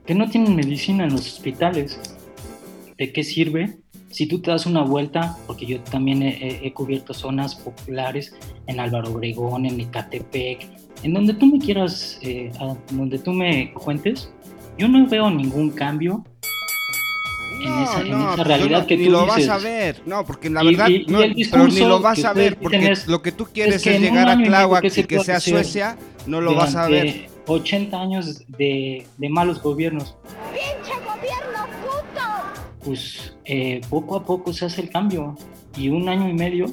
[0.06, 2.00] que no tienen medicina en los hospitales.
[2.98, 3.78] ¿De qué sirve?
[4.10, 8.34] Si tú te das una vuelta, porque yo también he, he- cubierto zonas populares
[8.68, 10.68] en Álvaro Obregón, en Ecatepec,
[11.04, 14.32] en donde tú me quieras, eh, a- donde tú me cuentes,
[14.78, 16.24] yo no veo ningún cambio
[17.62, 19.48] en No, esa, en no, esa pues realidad no, que ni tú lo dices.
[19.48, 20.02] vas a ver.
[20.06, 22.34] No, porque la Y- verdad, y- y no, el pero ni lo vas que a
[22.34, 24.82] ver, porque es- lo que tú quieres que es, en un llegar a y Tláhuac
[24.82, 25.40] ¿qué y se que sea?
[25.40, 27.06] Suecia, no lo vas a ver.
[27.06, 30.16] Durante 80 años de, de malos gobiernos.
[30.54, 32.22] ¡Pinche gobierno puto!
[32.84, 35.38] Pues eh, poco a poco se hace el cambio.
[35.78, 36.66] Y un año y medio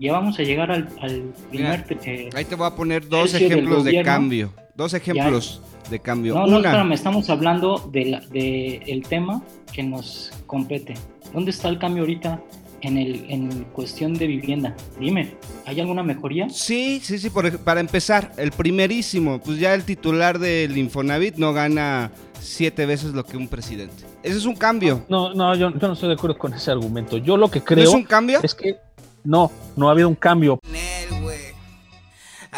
[0.00, 1.84] ya vamos a llegar al, al primer...
[2.04, 4.52] eh, Ahí te voy a poner dos ejemplos de cambio.
[4.74, 6.34] Dos ejemplos de cambio.
[6.34, 10.94] No, no, Una, espérame, estamos hablando del de de el tema que nos compete.
[11.32, 12.40] ¿Dónde está el cambio ahorita
[12.82, 14.74] en, el, en cuestión de vivienda?
[14.98, 15.34] Dime,
[15.66, 16.48] ¿hay alguna mejoría?
[16.48, 21.52] Sí, sí, sí, por para empezar, el primerísimo, pues ya el titular del Infonavit no
[21.52, 24.04] gana siete veces lo que un presidente.
[24.22, 25.04] Ese es un cambio.
[25.08, 27.18] No, no, yo, yo no estoy de acuerdo con ese argumento.
[27.18, 28.40] Yo lo que ¿No creo es un cambio?
[28.42, 28.76] es que
[29.24, 30.58] no, no ha habido un cambio.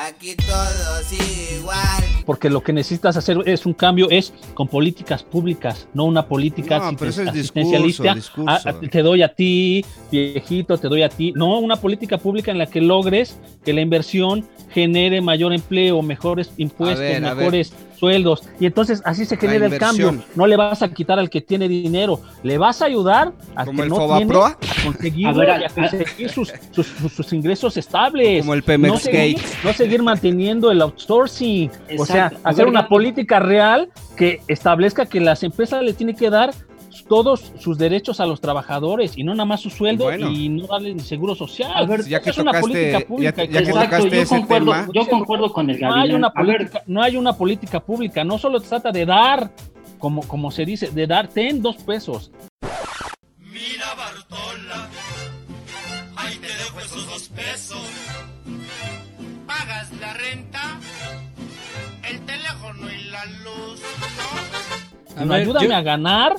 [0.06, 1.12] Aquí todos
[1.58, 2.04] igual.
[2.24, 6.78] Porque lo que necesitas hacer es un cambio, es con políticas públicas, no una política
[6.78, 8.14] No, pero ese es asistencialista.
[8.14, 8.84] discurso, Ah, discurso.
[8.87, 11.32] ah, te doy a ti, viejito, te doy a ti.
[11.34, 16.52] No, una política pública en la que logres que la inversión genere mayor empleo, mejores
[16.58, 17.37] impuestos, ver, a ver.
[17.37, 18.42] mejores sueldos.
[18.61, 20.16] Y entonces así se genera el cambio.
[20.34, 23.78] No le vas a quitar al que tiene dinero, le vas a ayudar a Como
[23.78, 27.12] que el no tiene a conseguirlo A ver, y a- a conseguir sus, sus, sus-
[27.12, 28.40] sus ingresos estables.
[28.42, 31.70] Como el Pemex no seguir, no seguir manteniendo el outsourcing.
[31.98, 36.52] O sea, hacer una política real que establezca que las empresas le tienen que dar
[37.09, 40.31] todos sus derechos a los trabajadores y no nada más su sueldo Bueno.
[40.31, 41.72] y no darle ni seguro social.
[41.74, 43.31] A ver, Ya que es una tocaste- política ya- pública.
[43.31, 44.88] ya que que- Exacto, yo ese concuerdo, tema.
[44.94, 48.61] yo concuerdo con el no hay, una política, no hay una política pública, no solo
[48.61, 49.51] se trata de dar,
[49.98, 52.31] como, como se dice, de dar, ten dos pesos.
[53.38, 54.88] Mira Bartola,
[56.16, 57.79] ahí te dejo esos dos pesos.
[59.46, 60.79] Pagas la renta,
[62.09, 63.83] el teléfono y la luz.
[65.16, 66.37] A No, ver, ayúdame yo- a ganar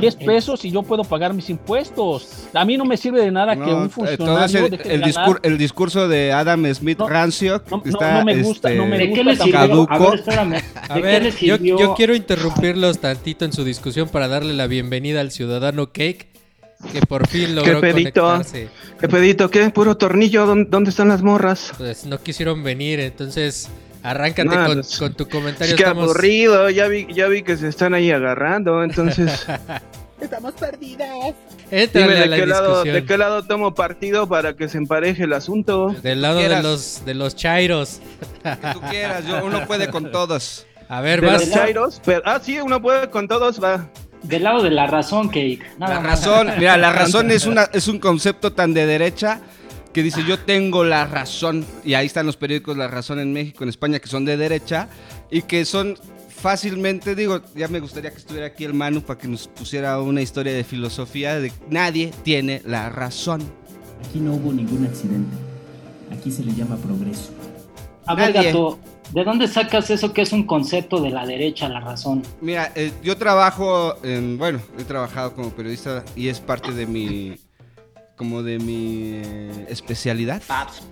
[0.00, 2.48] 10 pesos y yo puedo pagar mis impuestos.
[2.54, 5.40] A mí no me sirve de nada que un eh, funcionario deje de el, discur-
[5.42, 8.96] el discurso de Adam Smith No, rancio no, no, está no me gusta, no me
[8.96, 9.60] este, ¿De qué le gusta sirvió?
[9.60, 10.10] A caduco.
[10.10, 10.62] ver.
[10.88, 11.36] A ¿De qué ver,
[11.78, 16.26] yo, quiero interrumpirlos tantito en su discusión para darle la bienvenida al ciudadano Cake,
[16.92, 18.22] que por fin logró pedito?
[18.22, 18.68] conectarse.
[18.98, 19.50] ¿Qué pedito?
[19.50, 19.70] ¿Qué?
[19.70, 20.46] ¿Puro tornillo?
[20.46, 21.72] ¿Dónde, dónde están las morras?
[21.78, 23.68] Pues no quisieron venir, entonces
[24.02, 25.74] arráncate No, con, pues, con tu comentario.
[25.74, 29.46] Es que Estamos- aburrido, ya vi, ya vi que se están ahí agarrando, entonces...
[30.20, 31.34] Estamos perdidas.
[31.68, 35.24] Dime a de la qué, lado, de qué lado tomo partido para que se empareje
[35.24, 35.88] el asunto.
[36.00, 38.00] Del lado de los, de los chairos.
[38.44, 40.64] que tú quieras, yo, uno puede con todos.
[40.88, 41.40] A ver, De vas.
[41.40, 42.22] los chairos, pero...
[42.24, 43.88] Ah, sí, uno puede con todos, va.
[44.22, 45.62] Del lado de la razón, Cake.
[45.78, 46.10] Nada La más.
[46.24, 49.40] razón, mira, la razón es una es un concepto tan de derecha
[49.92, 53.62] que dice yo tengo la razón y ahí están los periódicos La Razón en México,
[53.62, 54.88] en España que son de derecha
[55.30, 55.96] y que son
[56.28, 60.22] fácilmente digo, ya me gustaría que estuviera aquí el Manu para que nos pusiera una
[60.22, 63.42] historia de filosofía de nadie tiene la razón.
[64.08, 65.36] Aquí no hubo ningún accidente.
[66.10, 67.30] Aquí se le llama progreso.
[68.04, 68.48] A ver, Nadie.
[68.48, 68.78] gato,
[69.12, 72.22] ¿de dónde sacas eso que es un concepto de la derecha, la razón?
[72.40, 77.38] Mira, eh, yo trabajo en, bueno, he trabajado como periodista y es parte de mi,
[78.22, 80.40] como de mi eh, especialidad.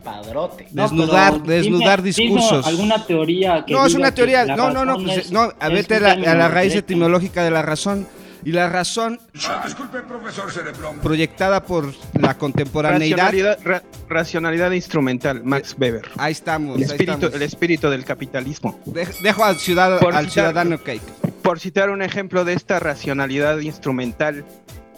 [0.03, 0.67] padrote.
[0.73, 2.67] No, Desnudar, pero desnudar dime- dime discursos.
[2.67, 5.95] ¿Alguna teoría que No, es una teoría, no, no, no, pues, es- no, a vete
[5.95, 6.79] a la, a la raíz derecha?
[6.87, 8.09] etimológica de la razón.
[8.43, 9.21] Y la razón
[9.65, 10.99] Disculpe, profesor Cerebrón.
[11.01, 13.17] proyectada por la contemporaneidad.
[13.27, 16.09] Racionalidad, ra- racionalidad instrumental, Max Weber.
[16.17, 17.35] Ahí estamos, El ahí espíritu, estamos.
[17.37, 18.81] el espíritu del capitalismo.
[18.87, 21.03] De- dejo al, ciudad- Por al citar- ciudadano Cake.
[21.43, 24.45] Por citar un ejemplo de esta racionalidad instrumental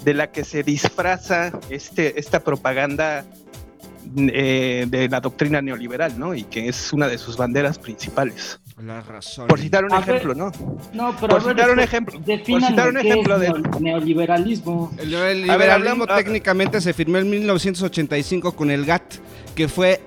[0.05, 3.25] de la que se disfraza este, esta propaganda
[4.17, 6.35] eh, de la doctrina neoliberal, ¿no?
[6.35, 8.59] Y que es una de sus banderas principales.
[8.83, 9.47] La razón.
[9.47, 10.51] Por citar un A ver, ejemplo, ¿no?
[10.93, 12.21] No, pero Por a ver, citar un este, ejemplo.
[12.21, 13.49] Por citar un qué ejemplo es de.
[13.51, 14.93] neo- neoliberalismo.
[14.99, 19.15] El A ver, liberalismo hablamos- técnicamente se firmó en 1985 con el GATT,
[19.55, 20.01] que fue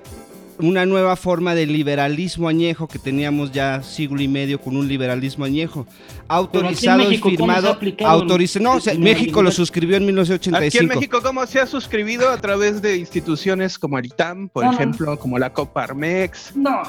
[0.58, 5.44] una nueva forma de liberalismo añejo que teníamos ya siglo y medio con un liberalismo
[5.44, 5.86] añejo.
[6.28, 8.22] Autorizado y México, ¿cómo se ha firmado.
[8.22, 10.94] autoriza- no, o sea, México lo suscribió en Aquí en 1985.
[10.94, 14.76] México, ¿cómo se ha suscribido a través de instituciones como el ITAM, por No, no.
[14.76, 16.56] ejemplo, como la Coparmex?
[16.56, 16.82] No.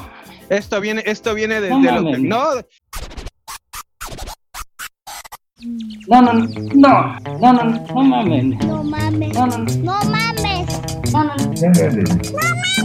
[0.48, 2.20] Esto viene, esto viene de, No de los mames.
[2.20, 2.44] no,
[6.08, 6.42] No, no, no,
[6.74, 8.64] no, no, no, no mames.
[8.64, 9.34] No mames.
[9.34, 9.64] No, no, no.
[9.82, 11.12] No mames.
[11.12, 12.77] No, no, no,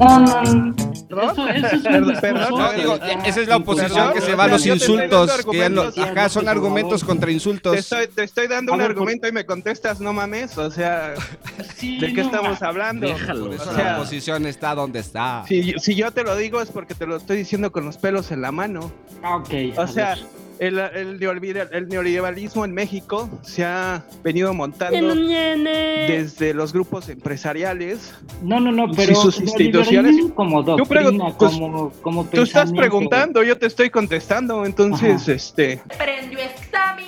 [0.00, 0.74] no, no.
[1.22, 3.92] Eso, eso es un Perdón, discurso perdón, No, que digo, está esa es la oposición
[3.92, 5.44] Perdón, que se va a los insultos.
[5.50, 7.76] que ya no- ajá, son argumentos contra te insultos.
[7.76, 11.14] estoy, te estoy dando A un ver, argumento y me contestas, no mames, o sea,
[11.76, 13.06] Sí, ¿de qué no estamos hablando?
[13.06, 13.44] Déjalo.
[13.46, 15.44] Por eso o sea, la oposición está donde está.
[15.46, 18.32] Si, si yo te lo digo es porque te lo estoy diciendo con los pelos
[18.32, 18.90] en la mano.
[19.22, 19.78] Ah, ok.
[19.78, 20.26] O sea, ver.
[20.58, 28.14] El, el, neoliberal- el neoliberalismo en México se ha venido montando desde los grupos empresariales.
[28.42, 32.42] No, no, no, y pero sus instituciones- como Tú doctrina, pregun- pues, como, como Tú
[32.42, 35.32] estás preguntando, yo te estoy contestando, entonces, Ajá.
[35.32, 37.03] este, ¡Prendió esta mierda!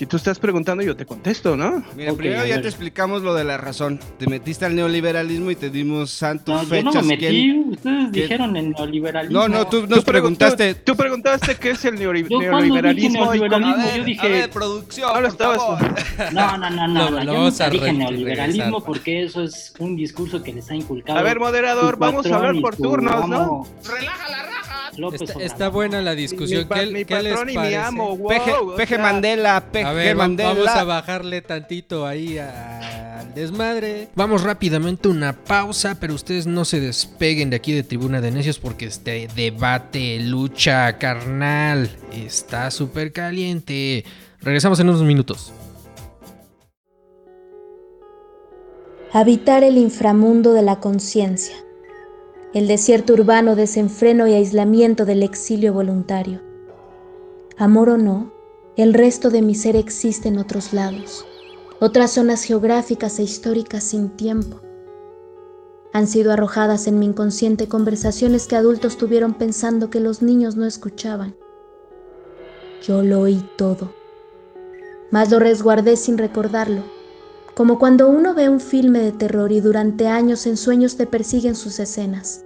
[0.00, 1.84] Si tú estás preguntando, yo te contesto, ¿no?
[1.94, 4.00] Mira, primero ya te explicamos lo de la razón.
[4.18, 6.94] Te metiste al neoliberalismo y te dimos santos No, yo fechas.
[6.94, 9.38] no me metí, quién- ustedes quién- dijeron el neoliberalismo.
[9.42, 10.74] No, no, tú nos preguntaste.
[10.76, 14.48] Tú, tú preguntaste qué es el neoli- Yo cuando dije neoliberalismo y neoliberalismo, yo dije,
[14.48, 15.12] producción.
[15.12, 15.78] No lo estabas- favor.
[16.32, 18.86] no, no, no, no, no, yo nunca dije neoliberalismo regresar.
[18.86, 21.18] porque eso es un discurso que les ha inculcado.
[21.18, 23.66] A ver, moderador, vamos a hablar por turnos, ¿no?
[24.96, 25.52] López Está, Obrador.
[25.52, 26.66] está buena la discusión.
[26.68, 29.84] Mi, ¿Qué, mi qué les patrón y mi amo, wow, Peje, Peje sea, Mandela, Peje
[29.90, 34.08] A ver, va- vamos a bajarle tantito ahí a- al desmadre.
[34.14, 38.30] Vamos rápidamente a una pausa, pero ustedes no se despeguen de aquí de Tribuna de
[38.30, 44.04] Necios porque este debate, lucha carnal, está súper caliente.
[44.40, 45.52] Regresamos en unos minutos.
[49.12, 51.56] Habitar el inframundo de la conciencia,
[52.54, 56.40] el desierto urbano desenfreno y aislamiento del exilio voluntario.
[57.58, 58.32] Amor o no,
[58.76, 61.26] el resto de mi ser existe en otros lados,
[61.80, 64.60] otras zonas geográficas e históricas sin tiempo.
[65.92, 70.66] Han sido arrojadas en mi inconsciente conversaciones que adultos tuvieron pensando que los niños no
[70.66, 71.34] escuchaban.
[72.82, 73.92] Yo lo oí todo,
[75.10, 76.82] mas lo resguardé sin recordarlo
[77.60, 81.54] como cuando uno ve un filme de terror y durante años en sueños te persiguen
[81.54, 82.42] sus escenas.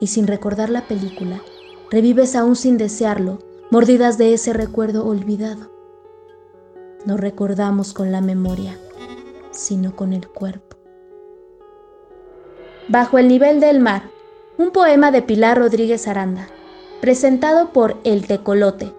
[0.00, 1.42] Y sin recordar la película,
[1.90, 5.70] revives aún sin desearlo, mordidas de ese recuerdo olvidado.
[7.06, 8.76] No recordamos con la memoria,
[9.52, 10.76] sino con el cuerpo.
[12.88, 14.10] Bajo el nivel del mar,
[14.58, 16.48] un poema de Pilar Rodríguez Aranda,
[17.00, 18.92] presentado por El Tecolote,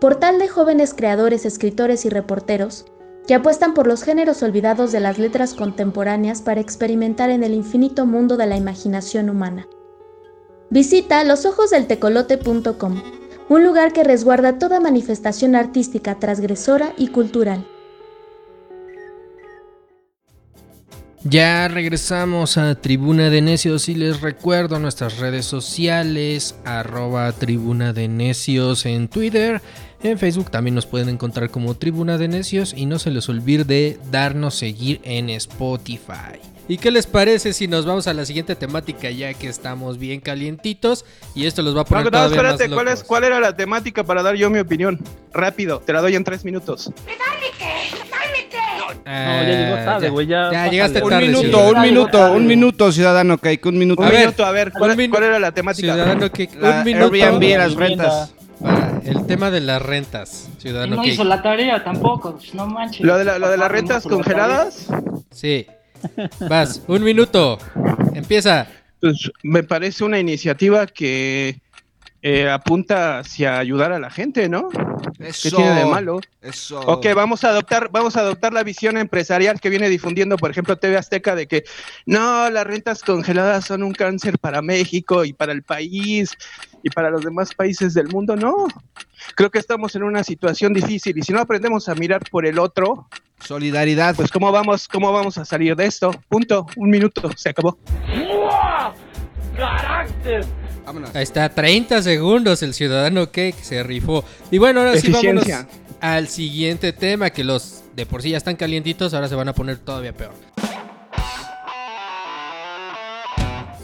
[0.00, 2.84] portal de jóvenes creadores, escritores y reporteros
[3.28, 8.06] que apuestan por los géneros olvidados de las letras contemporáneas para experimentar en el infinito
[8.06, 9.68] mundo de la imaginación humana.
[10.70, 13.02] Visita losojosdeltecolote.com,
[13.48, 17.64] un lugar que resguarda toda manifestación artística transgresora y cultural.
[21.24, 28.06] Ya regresamos a Tribuna de Necios y les recuerdo nuestras redes sociales, arroba Tribuna de
[28.06, 29.60] Necios en Twitter,
[30.02, 33.64] en Facebook también nos pueden encontrar como Tribuna de Necios y no se les olvide
[33.64, 36.55] de darnos seguir en Spotify.
[36.68, 40.20] ¿Y qué les parece si nos vamos a la siguiente temática ya que estamos bien
[40.20, 43.08] calientitos y esto los va a No, poner no, todavía espérate, más ¿cuál, es, locos?
[43.08, 44.98] ¿cuál era la temática para dar yo mi opinión?
[45.32, 46.90] Rápido, te la doy en tres minutos.
[49.04, 50.26] No, ya llegó tarde, güey.
[50.26, 51.76] Ya, ya llegaste Un tarde, minuto, ciudadano.
[51.76, 54.02] un minuto, un minuto, ciudadano Cake, un minuto.
[54.02, 55.92] Un A ver, minuto, a ver, ¿cuál, un minu- cuál era la temática?
[55.94, 56.28] Ciudadano
[56.60, 58.34] La un minuto Airbnb, las rentas.
[59.04, 63.02] el tema de las rentas, Y ciudadano no hizo la tarea tampoco, pues, no manches.
[63.06, 64.86] ¿Lo de, la, lo de las No rentas congeladas?
[65.30, 65.66] Sí.
[66.48, 67.58] Vas, un minuto.
[68.14, 68.66] Empieza.
[69.00, 71.60] Pues me parece una iniciativa que
[72.28, 74.68] eh, apunta hacia ayudar a la gente, ¿no?
[75.16, 75.56] ¿Qué Eso.
[75.56, 76.20] tiene de malo?
[76.42, 76.80] Eso.
[76.80, 80.76] Ok, vamos a adoptar, vamos a adoptar la visión empresarial que viene difundiendo, por ejemplo,
[80.76, 81.64] TV Azteca, de que
[82.04, 86.32] no, las rentas congeladas son un cáncer para México y para el país
[86.82, 88.34] y para los demás países del mundo.
[88.34, 88.66] No,
[89.34, 92.58] creo que estamos en una situación difícil y si no aprendemos a mirar por el
[92.58, 93.08] otro,
[93.44, 94.14] Solidaridad.
[94.16, 96.10] pues cómo vamos, cómo vamos a salir de esto.
[96.28, 97.78] Punto, un minuto, se acabó.
[100.84, 101.14] Vámonos.
[101.14, 104.24] Ahí está, 30 segundos el ciudadano que se rifó.
[104.50, 105.44] Y bueno, ahora sí vámonos
[106.00, 109.54] al siguiente tema, que los de por sí ya están calientitos, ahora se van a
[109.54, 110.32] poner todavía peor.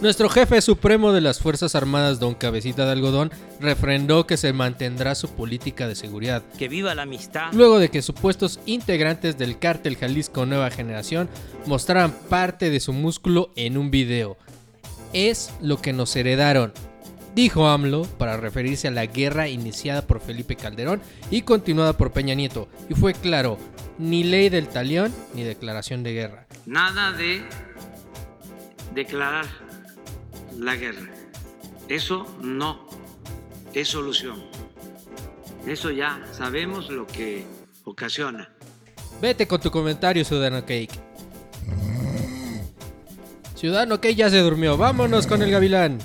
[0.02, 3.30] Nuestro jefe supremo de las Fuerzas Armadas, don Cabecita de Algodón,
[3.60, 6.42] refrendó que se mantendrá su política de seguridad.
[6.58, 7.52] Que viva la amistad.
[7.52, 11.28] Luego de que supuestos integrantes del cártel Jalisco Nueva Generación
[11.66, 14.36] mostraran parte de su músculo en un video.
[15.12, 16.72] Es lo que nos heredaron,
[17.36, 21.00] dijo AMLO para referirse a la guerra iniciada por Felipe Calderón
[21.30, 22.68] y continuada por Peña Nieto.
[22.88, 23.56] Y fue claro,
[23.98, 26.46] ni ley del talión ni declaración de guerra.
[26.66, 27.44] Nada de
[28.96, 29.46] declarar
[30.58, 31.08] la guerra.
[31.88, 32.80] Eso no
[33.74, 34.42] es solución.
[35.66, 37.44] Eso ya sabemos lo que
[37.84, 38.50] ocasiona.
[39.20, 40.98] Vete con tu comentario, Ciudadano Cake.
[43.54, 44.76] Ciudadano Cake ya se durmió.
[44.76, 45.98] Vámonos con el gavilán.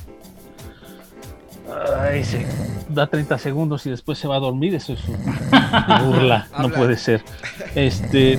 [2.00, 2.46] Ay, se
[2.90, 4.76] da 30 segundos y después se va a dormir.
[4.76, 6.48] Eso es una burla.
[6.60, 7.24] no puede ser.
[7.74, 8.38] Este.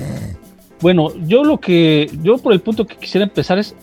[0.79, 2.09] Bueno, yo lo que.
[2.21, 3.75] Yo por el punto que quisiera empezar es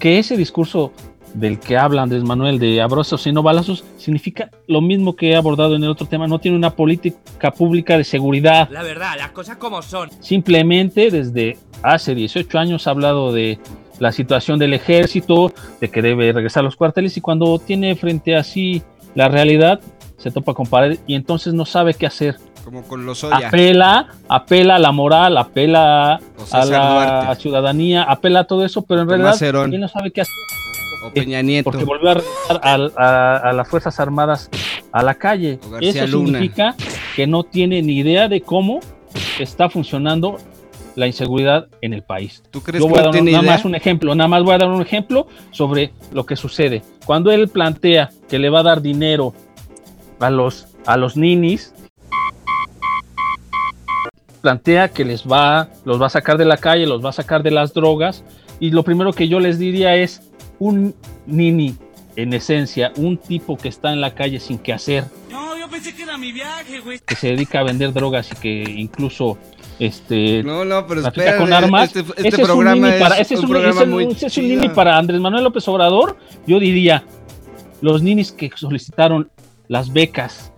[0.00, 0.92] que ese discurso
[1.34, 5.36] del que habla Andrés Manuel de abrazos y no balazos significa lo mismo que he
[5.36, 8.68] abordado en el otro tema, no tiene una política pública de seguridad.
[8.70, 10.10] La verdad, las cosas como son.
[10.20, 13.58] Simplemente desde hace 18 años ha hablado de
[13.98, 18.34] la situación del ejército, de que debe regresar a los cuarteles y cuando tiene frente
[18.36, 18.82] a sí
[19.14, 19.80] la realidad
[20.16, 22.36] se topa con pared y entonces no sabe qué hacer.
[22.64, 23.48] Como con los Oya.
[23.48, 27.42] Apela, apela a la moral, apela O a la Duarte.
[27.42, 30.34] ciudadanía, apela a todo eso, pero en Tomás realidad él no sabe qué hacer.
[31.04, 31.70] O Peña Nieto.
[31.70, 34.50] Porque volvió a regresar a, a las Fuerzas Armadas
[34.92, 35.58] a la calle.
[35.80, 36.38] Eso Luna.
[36.38, 36.74] significa
[37.16, 38.80] que no tiene ni idea de cómo
[39.38, 40.36] está funcionando
[40.96, 42.42] la inseguridad en el país.
[42.50, 43.52] ¿Tú crees Yo que voy a no dar tiene nada idea?
[43.54, 46.82] más un ejemplo, nada más voy a dar un ejemplo sobre lo que sucede.
[47.06, 49.32] Cuando él plantea que le va a dar dinero
[50.18, 51.72] a los, a los ninis,
[54.42, 57.42] plantea que les va, los va a sacar de la calle, los va a sacar
[57.42, 58.24] de las drogas,
[58.58, 60.29] y lo primero que yo les diría es
[60.60, 60.94] un
[61.26, 61.74] nini,
[62.16, 65.94] en esencia, un tipo que está en la calle sin qué hacer, No, yo pensé
[65.94, 67.00] que era mi viaje, güey.
[67.04, 69.36] que se dedica a vender drogas y que incluso
[69.78, 71.02] este No, pero
[71.38, 71.84] con armas.
[71.96, 73.84] este- este ese es un programa nini para, es ese es un un, programa ese
[73.84, 74.60] es muy un- ese es un chido.
[74.60, 76.18] nini para Andrés Manuel López Obrador.
[76.46, 77.04] Yo diría,
[77.80, 79.30] los ninis que solicitaron
[79.68, 80.52] las becas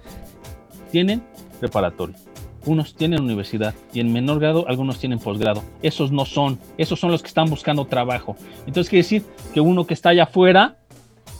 [0.90, 1.22] tienen
[1.60, 2.16] preparatoria.
[2.64, 5.62] Unos tienen universidad y en menor grado algunos tienen posgrado.
[5.82, 8.36] Esos no son, esos son los que están buscando trabajo.
[8.66, 10.76] Entonces quiere decir que uno que está allá afuera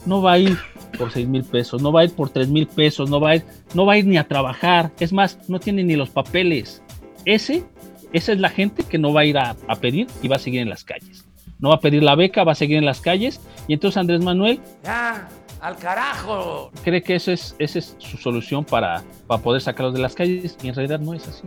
[0.04, 0.58] no va a ir
[0.98, 3.36] por 6 mil pesos, no va a ir por 3 mil pesos, no va, a
[3.36, 3.44] ir,
[3.74, 4.90] no va a ir ni a trabajar.
[5.00, 6.82] Es más, no tiene ni los papeles.
[7.24, 7.64] Ese,
[8.12, 10.60] esa es la gente que no va a ir a, pedir y va a seguir
[10.60, 11.24] en las calles.
[11.58, 13.40] No va a pedir la beca, va a seguir en las calles.
[13.68, 14.60] Y entonces Andrés Manuel.
[15.62, 16.72] ¡Al carajo!
[16.82, 20.56] cree que esa es, esa es su solución para, para poder sacarlos de las calles
[20.60, 21.44] y en realidad no es así.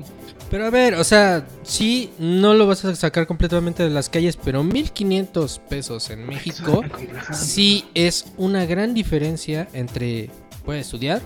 [0.49, 4.37] Pero a ver, o sea, sí, no lo vas a sacar completamente de las calles,
[4.37, 6.81] pero 1500 pesos en México
[7.33, 10.29] sí es una gran diferencia entre
[10.65, 11.21] voy a estudiar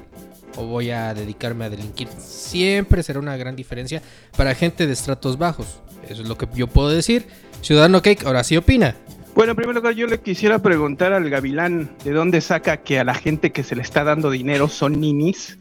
[0.57, 2.07] o voy a dedicarme a delinquir.
[2.17, 4.01] Siempre será una gran diferencia
[4.35, 5.79] para gente de estratos bajos.
[6.09, 7.27] Eso es lo que yo puedo decir.
[7.61, 8.95] Ciudadano Cake, ahora sí opina.
[9.39, 13.05] Bueno, en primer lugar, yo le quisiera preguntar al gavilán de dónde saca que a
[13.05, 15.57] la gente que se le está dando dinero son ninis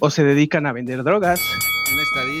[0.00, 1.40] o se dedican a vender drogas.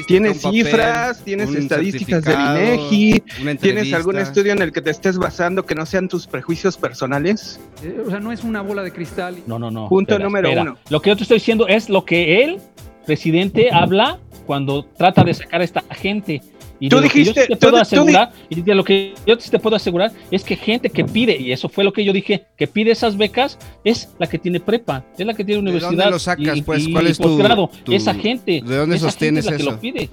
[0.08, 3.22] Tienes papel, cifras, tienes estadísticas del INEGI,
[3.60, 7.60] tienes algún estudio en el que te estés basando que no sean tus prejuicios personales.
[7.84, 9.36] Eh, o sea, no es una bola de cristal.
[9.46, 9.88] No, no, no.
[9.88, 10.78] Punto número uno.
[10.90, 12.58] Lo que yo te estoy diciendo es lo que él,
[13.06, 16.40] presidente, habla cuando trata de sacar a esta gente.
[16.84, 18.82] Y Tú de que dijiste- yo sí te tú puedo tú asegurar, y de lo
[18.82, 22.04] que yo te puedo asegurar es que gente que pide, y eso fue lo que
[22.04, 25.62] yo dije, que pide esas becas, es la que tiene prepa, es la que tiene
[25.62, 25.90] ¿De universidad.
[25.90, 26.88] dónde lo sacas, y, pues?
[26.88, 27.38] y ¿Cuál es tu-
[27.84, 28.62] tu- Esa gente.
[28.66, 29.70] ¿De dónde esa sostienes gente es la que eso?
[29.70, 30.10] lo pide.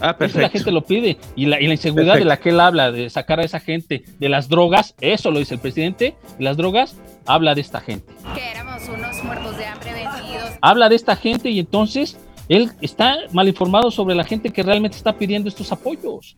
[0.00, 0.40] Ah, Esa perfecto.
[0.42, 1.16] la gente lo pide.
[1.34, 2.24] Y la, y la inseguridad Perfecto.
[2.24, 5.40] de la que él habla, de sacar a esa gente de las drogas, eso lo
[5.40, 6.96] dice el presidente, de las drogas,
[7.26, 8.12] habla de esta gente.
[8.36, 10.50] Que éramos unos muertos de hambre vendidos.
[10.60, 12.16] Habla de esta gente y entonces
[12.48, 16.36] él está mal informado sobre la gente que realmente está pidiendo estos apoyos.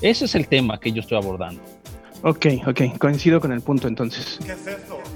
[0.00, 1.60] Ese es el tema que yo estoy abordando.
[2.22, 4.38] Ok, ok, coincido con el punto entonces.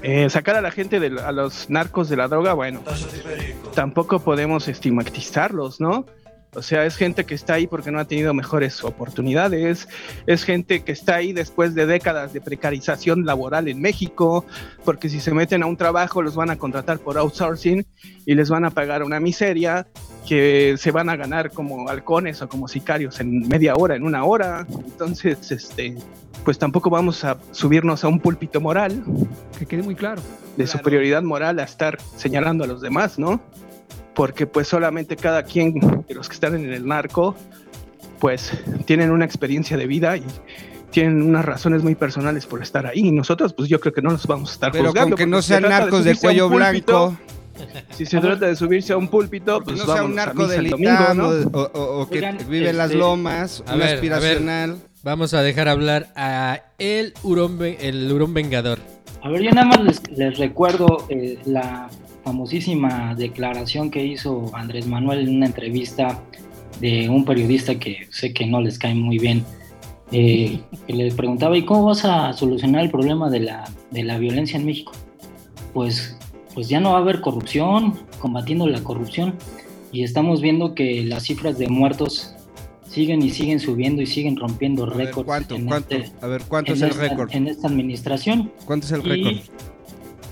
[0.01, 2.81] Eh, sacar a la gente, de, a los narcos de la droga, bueno,
[3.75, 6.05] tampoco podemos estigmatizarlos, ¿no?
[6.55, 9.87] O sea, es gente que está ahí porque no ha tenido mejores oportunidades,
[10.25, 14.45] es gente que está ahí después de décadas de precarización laboral en México,
[14.83, 17.85] porque si se meten a un trabajo los van a contratar por outsourcing
[18.25, 19.87] y les van a pagar una miseria
[20.27, 24.23] que se van a ganar como halcones o como sicarios en media hora, en una
[24.23, 24.65] hora.
[24.69, 25.95] Entonces, este,
[26.43, 29.03] pues tampoco vamos a subirnos a un púlpito moral
[29.57, 30.21] Que quede muy claro.
[30.57, 33.41] de superioridad moral a estar señalando a los demás, ¿no?
[34.15, 35.73] Porque pues solamente cada quien
[36.07, 37.35] de los que están en el narco,
[38.19, 38.51] pues
[38.85, 40.23] tienen una experiencia de vida y
[40.91, 43.11] tienen unas razones muy personales por estar ahí.
[43.11, 45.15] Nosotros, pues yo creo que no nos vamos a estar Pero juzgando.
[45.15, 48.05] con que no sean se trata narcos de subirse a un cuello púlpito, blanco, Si
[48.05, 50.71] se trata de subirse a un púlpito, pues no sea un narco misa del el
[50.71, 51.27] domingo, ITAM ¿no?
[51.27, 53.95] o, o- o que Oigan, vive en las este, lomas, A un ver, a ver,
[53.95, 54.77] aspiracional.
[55.03, 58.79] vamos a dejar hablar a el hurón, el hurón vengador.
[59.21, 61.89] A ver, yo nada más les, les recuerdo eh, la
[62.35, 66.19] famosísima declaración que hizo Andrés Manuel en una entrevista
[66.81, 69.45] de un periodista que sé que no les cae muy bien,
[70.11, 74.17] eh, que le preguntaba, ¿y cómo vas a solucionar el problema de la, de la
[74.17, 74.91] violencia en México?
[75.71, 76.17] Pues,
[76.55, 79.35] pues ya no va a haber corrupción, combatiendo la corrupción,
[79.91, 82.33] y estamos viendo que las cifras de muertos
[82.89, 85.25] siguen y siguen subiendo y siguen rompiendo A ver, récords.
[85.27, 85.95] ¿cuánto, en cuánto?
[85.95, 87.29] este- A ver, ¿cuánto es el esta- récord?
[87.33, 88.51] En esta administración.
[88.65, 89.35] ¿Cuánto es el récord?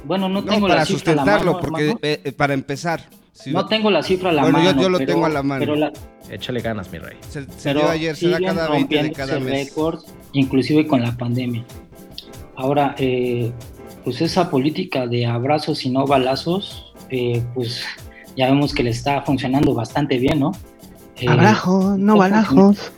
[0.03, 1.99] Bueno, no No, tengo para la cifra a la sustentarlo, mano, porque hermano.
[2.03, 3.01] eh, eh, para empezar.
[3.31, 4.81] si No tengo la cifra a la Bueno, yo- mano.
[4.81, 5.59] yo lo pero- tengo a la mano.
[5.59, 5.91] Pero, la-
[6.29, 7.17] Échale ganas, mi rey.
[7.29, 9.49] Se, se pero dio ayer, se da cada 20 de cada mes.
[9.67, 11.63] récords, inclusive con la pandemia.
[12.55, 13.51] Ahora, eh,
[14.03, 17.83] pues esa política de abrazos y no balazos, eh, pues
[18.37, 20.51] ya vemos que le está funcionando bastante bien, ¿no?
[21.17, 22.91] Eh, Abrajos, no balajos.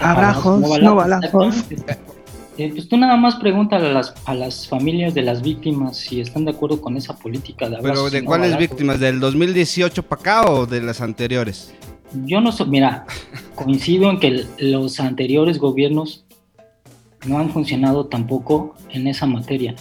[0.00, 1.56] Abrajos, no balajos.
[1.70, 2.11] exactamente.
[2.58, 6.20] Eh, pues tú nada más pregúntale a las, a las familias de las víctimas si
[6.20, 9.00] están de acuerdo con esa política de Pero ¿de cuáles víctimas?
[9.00, 11.72] ¿Del 2018 para acá o de las anteriores?
[12.26, 13.06] Yo no sé, mira,
[13.54, 16.26] coincido en que los anteriores gobiernos
[17.26, 19.74] no han funcionado tampoco en esa materia.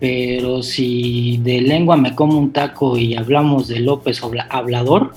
[0.00, 4.20] Pero si de lengua me como un taco y hablamos de López
[4.50, 5.12] Hablador,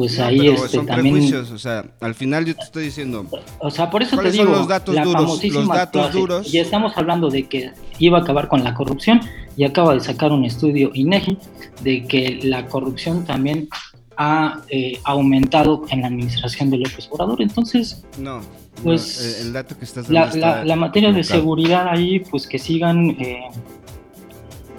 [0.00, 1.14] pues No, ahí pero este son también.
[1.14, 3.26] prejuicios, o sea, al final yo te estoy diciendo,
[3.58, 5.22] O sea, por eso te ¿Cuáles digo, los datos la duros?
[5.22, 6.54] famosísima Los datos frase, duros.
[6.54, 9.20] Y estamos hablando de que iba a acabar con la corrupción
[9.56, 11.38] y acaba de sacar un estudio INEGI
[11.82, 13.68] de que la corrupción también
[14.16, 17.40] ha eh, aumentado en la administración de López Obrador.
[17.42, 18.40] Entonces, no.
[18.82, 22.20] Pues, no, el, dato que estás dando la, está la- la materia de seguridad ahí,
[22.20, 23.48] pues que sigan, eh,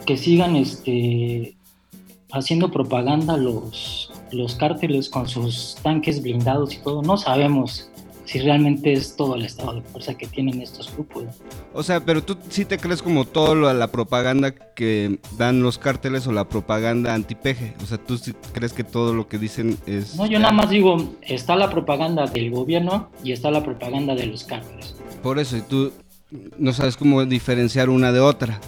[0.05, 1.55] que sigan este,
[2.31, 7.01] haciendo propaganda los, los cárteles con sus tanques blindados y todo.
[7.01, 7.91] No sabemos
[8.25, 11.25] si realmente es todo el estado de fuerza que tienen estos grupos.
[11.73, 15.77] O sea, pero tú sí te crees como todo lo, la propaganda que dan los
[15.77, 17.73] cárteles o la propaganda antipeje.
[17.83, 20.15] O sea, tú sí crees que todo lo que dicen es...
[20.15, 24.27] No, yo nada más digo, está la propaganda del gobierno y está la propaganda de
[24.27, 24.95] los cárteles.
[25.21, 25.91] Por eso, y tú
[26.57, 28.61] no sabes cómo diferenciar una de otra.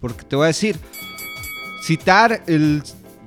[0.00, 0.76] Porque te voy a decir,
[1.84, 2.82] citar el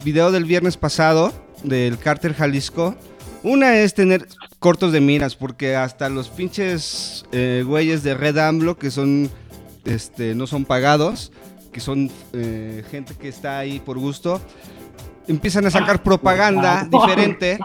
[0.05, 1.33] video del viernes pasado
[1.63, 2.95] del cártel Jalisco,
[3.41, 4.27] una es tener
[4.59, 9.31] cortos de miras, porque hasta los pinches eh, güeyes de Red AMLO, que son,
[9.83, 11.31] este, no son pagados,
[11.73, 14.39] que son eh, gente que está ahí por gusto,
[15.27, 17.57] empiezan a sacar propaganda diferente.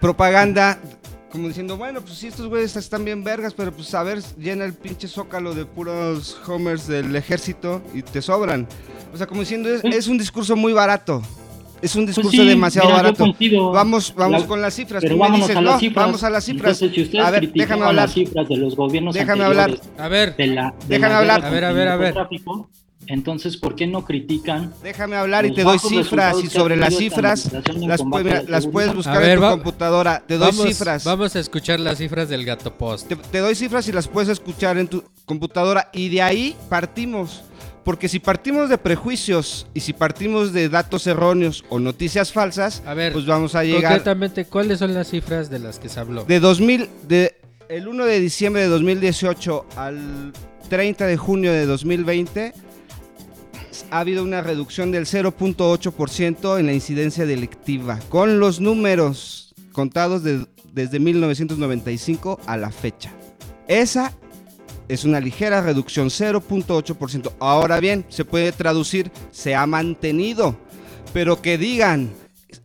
[0.00, 0.78] Propaganda
[1.30, 4.64] como diciendo, bueno, pues sí, estos güeyes están bien vergas, pero pues a ver, llena
[4.64, 8.66] el pinche zócalo de puros homers del ejército y te sobran.
[9.14, 11.22] O sea, como diciendo, es, es un discurso muy barato.
[11.82, 13.24] Es un discurso Pues sí, demasiado mira, barato.
[13.72, 15.00] Vamos, vamos La- con las cifras.
[15.02, 16.04] Pero Tú me vámonos dices, a las no, cifras.
[16.06, 16.82] vamos a las cifras.
[16.82, 18.04] Entonces, si a ver, déjame hablar.
[18.06, 19.80] las cifras de los gobiernos Déjame hablar.
[19.96, 21.44] A ver, de la, de déjame la hablar.
[21.44, 22.14] A ver, a ver, a ver.
[22.14, 22.68] narcotráfico,
[23.12, 24.72] entonces, ¿por qué no critican?
[24.82, 28.66] Déjame hablar y te doy cifras y sobre las cifras las, puedes- a la las
[28.66, 28.94] puedes seguridad?
[28.94, 30.22] buscar ver, en tu va- computadora.
[30.26, 31.04] Te doy vamos, cifras.
[31.04, 33.08] Vamos a escuchar las cifras del gato post.
[33.08, 37.42] Te, te doy cifras y las puedes escuchar en tu computadora y de ahí partimos.
[37.84, 42.92] Porque si partimos de prejuicios y si partimos de datos erróneos o noticias falsas, A
[42.94, 46.24] ver, pues vamos a llegar concretamente, ¿cuáles son las cifras de las que se habló?
[46.24, 47.36] de 2000 de
[47.70, 50.32] el 1 de diciembre de 2018 al
[50.68, 52.52] 30 de junio de 2020
[53.90, 60.46] ha habido una reducción del 0.8% en la incidencia delictiva con los números contados de-
[60.72, 63.10] desde 1995 a la fecha.
[63.68, 64.12] Esa
[64.88, 67.32] es una ligera reducción, 0.8%.
[67.38, 70.56] Ahora bien, se puede traducir, se ha mantenido,
[71.12, 72.10] pero que digan,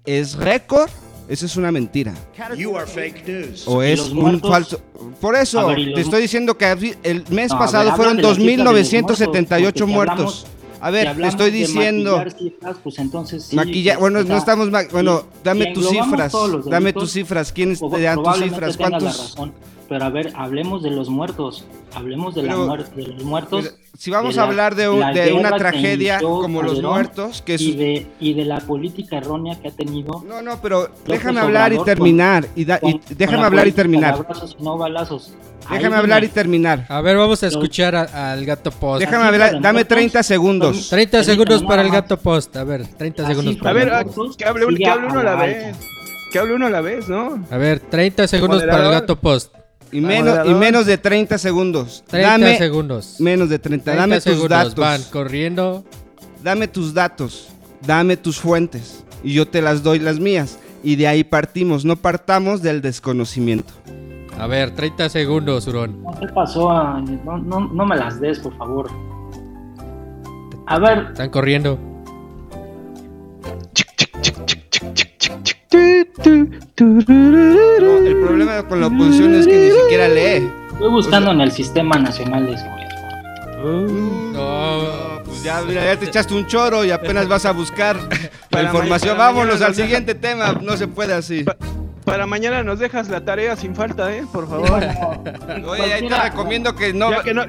[0.06, 0.90] es récord,
[1.28, 2.14] eso es una mentira.
[2.58, 3.64] You are fake news.
[3.68, 4.50] O ¿Y es un muertos?
[4.50, 4.82] falso.
[5.20, 7.96] Por eso, A ver, ¿y los te estoy diciendo que el mes No, pasado ver,
[7.96, 10.48] fueron de las cifras de los 2.978 muertos,
[10.86, 12.18] A ver, te estoy diciendo.
[12.18, 14.70] maquillar cifras, pues entonces sí, Maquilla, bueno, o sea, no estamos.
[14.70, 16.32] ma- Bueno, dame si tus cifras.
[16.34, 17.52] los Dame delitos, tus cifras.
[17.52, 18.78] ¿Quiénes te dan tus cifras?
[18.78, 19.18] tengas la ¿Cuántos?
[19.18, 19.54] razón,
[19.90, 21.66] pero a ver, hablemos de los muertos.
[21.96, 23.66] Hablemos de, la Pero- muerte, de los muertos.
[23.66, 27.42] Pero si vamos a la- hablar de, un- de una tragedia como los Calderón muertos,
[27.42, 27.62] que es.
[27.62, 30.24] y, de, y de la política errónea que ha tenido.
[30.28, 32.48] No, no, pero déjame hablar y terminar.
[32.56, 34.14] y, da- y déjame la hablar y terminar.
[34.16, 35.34] abrazos y no balazos.
[35.68, 36.34] Ahí Déjame hablar y viene.
[36.36, 36.86] terminar.
[36.90, 39.00] A ver, vamos a escuchar al gato post.
[39.00, 40.90] Déjame hablar, dame muertos 30 segundos.
[40.90, 42.56] 30 segundos para el gato post.
[42.56, 44.38] A ver, 30 La segundos para A el ver, gato post.
[44.38, 45.76] que hable, uno a la vez.
[46.32, 47.44] que hable uno a la vez, ¿no?
[47.50, 49.56] A ver, 30 segundos para el gato post.
[49.92, 52.04] Y menos, y menos de 30 segundos.
[52.08, 53.16] 30 Dame segundos.
[53.20, 53.84] menos de 30.
[53.84, 54.76] 30 Dame tus datos.
[54.76, 55.84] Van corriendo.
[56.44, 57.50] Dame tus datos.
[57.86, 59.04] Dame tus fuentes.
[59.24, 60.60] Y yo te las doy las mías.
[60.84, 61.86] Y de ahí partimos.
[61.86, 63.74] No partamos del desconocimiento.
[64.38, 66.04] A ver, 30 segundos, Hurón.
[66.20, 66.70] ¿Qué pasó?
[67.24, 68.92] No, no, no me las des, por favor.
[70.68, 71.80] A ver, Están corriendo.
[76.78, 80.50] No, el problema con la oposición es que ni siquiera lee.
[80.74, 82.86] estoy buscando en el Sistema Nacional de Seguridad.
[84.34, 85.24] No.
[85.26, 87.98] Pues ya, mira, ya te echaste un choro y apenas vas a buscar
[88.52, 89.18] la información.
[89.18, 90.54] Vámonos al deja- siguiente tema.
[90.62, 91.46] No se puede así.
[92.04, 94.24] Para mañana nos dejas la tarea sin falta, ¿eh?
[94.32, 94.84] Por favor.
[95.68, 97.44] Oye, ahí te recomiendo que no, ya que no,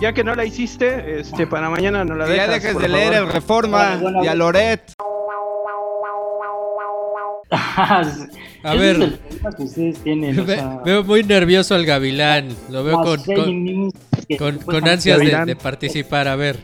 [0.00, 2.54] ya que no la hiciste, este, para mañana no la que ya dejas.
[2.62, 3.28] dejes por de leer favor.
[3.28, 4.92] el Reforma Bueno, bueno, y a Loret.
[8.62, 8.96] A Ese ver.
[8.96, 10.38] es el problema que ustedes tienen.
[10.38, 12.48] o Ve- sea, veo muy nervioso al Gavilán.
[12.68, 16.28] Lo veo con, ansias de, participar.
[16.28, 16.58] A ver.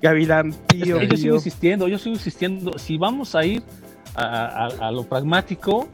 [0.00, 2.78] Gavilán, pío, yo sigo insistiendo, yo sigo insistiendo.
[2.78, 3.62] Si vamos a ir
[4.14, 4.24] a,
[4.66, 5.88] a- a lo pragmático,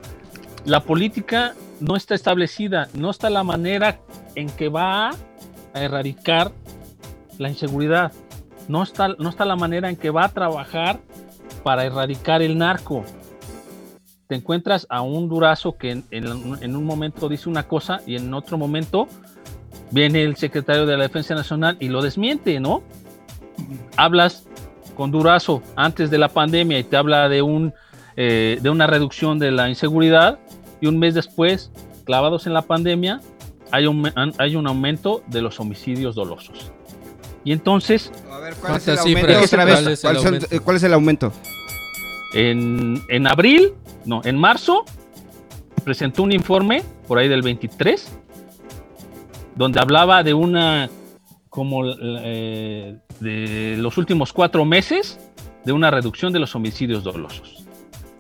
[0.65, 4.01] la política no está establecida, no está la manera
[4.35, 5.15] en que va a
[5.81, 6.53] erradicar
[7.39, 8.13] la inseguridad,
[8.67, 11.01] no está, no está la manera en que va a trabajar
[11.63, 13.05] para erradicar el narco.
[14.29, 18.17] Te encuentras a un durazo que en, en- en un momento dice una cosa y
[18.17, 19.09] en otro momento
[19.91, 22.83] viene el secretario de la Defensa Nacional y lo desmiente, ¿no?
[23.97, 24.45] hablas
[24.97, 27.73] con Durazo antes de la pandemia y te habla de, un,
[28.17, 30.39] eh, de una reducción de la inseguridad
[30.81, 31.71] y un mes después,
[32.05, 33.21] clavados en la pandemia,
[33.71, 36.71] hay un, hay un aumento de los homicidios dolosos.
[37.45, 39.27] Y entonces, A ver, ¿cuál es el ¿Cuántas aumento?
[39.27, 40.47] ¿Cuál es el ¿cuál, son- aumento?
[42.33, 43.75] En, en abril,
[44.05, 44.85] no, en marzo,
[45.85, 48.19] presentó un informe, por ahí del 23,
[49.57, 50.91] donde hablaba de una,
[51.49, 55.19] como eh, de los últimos cuatro meses,
[55.65, 57.65] de una reducción de los homicidios dolosos.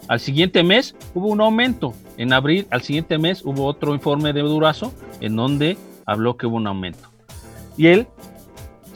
[0.08, 1.94] Al siguiente mes hubo un aumento.
[2.16, 6.56] En abril, al siguiente mes hubo otro informe de Durazo en donde habló que hubo
[6.56, 7.10] un aumento.
[7.76, 8.08] Y él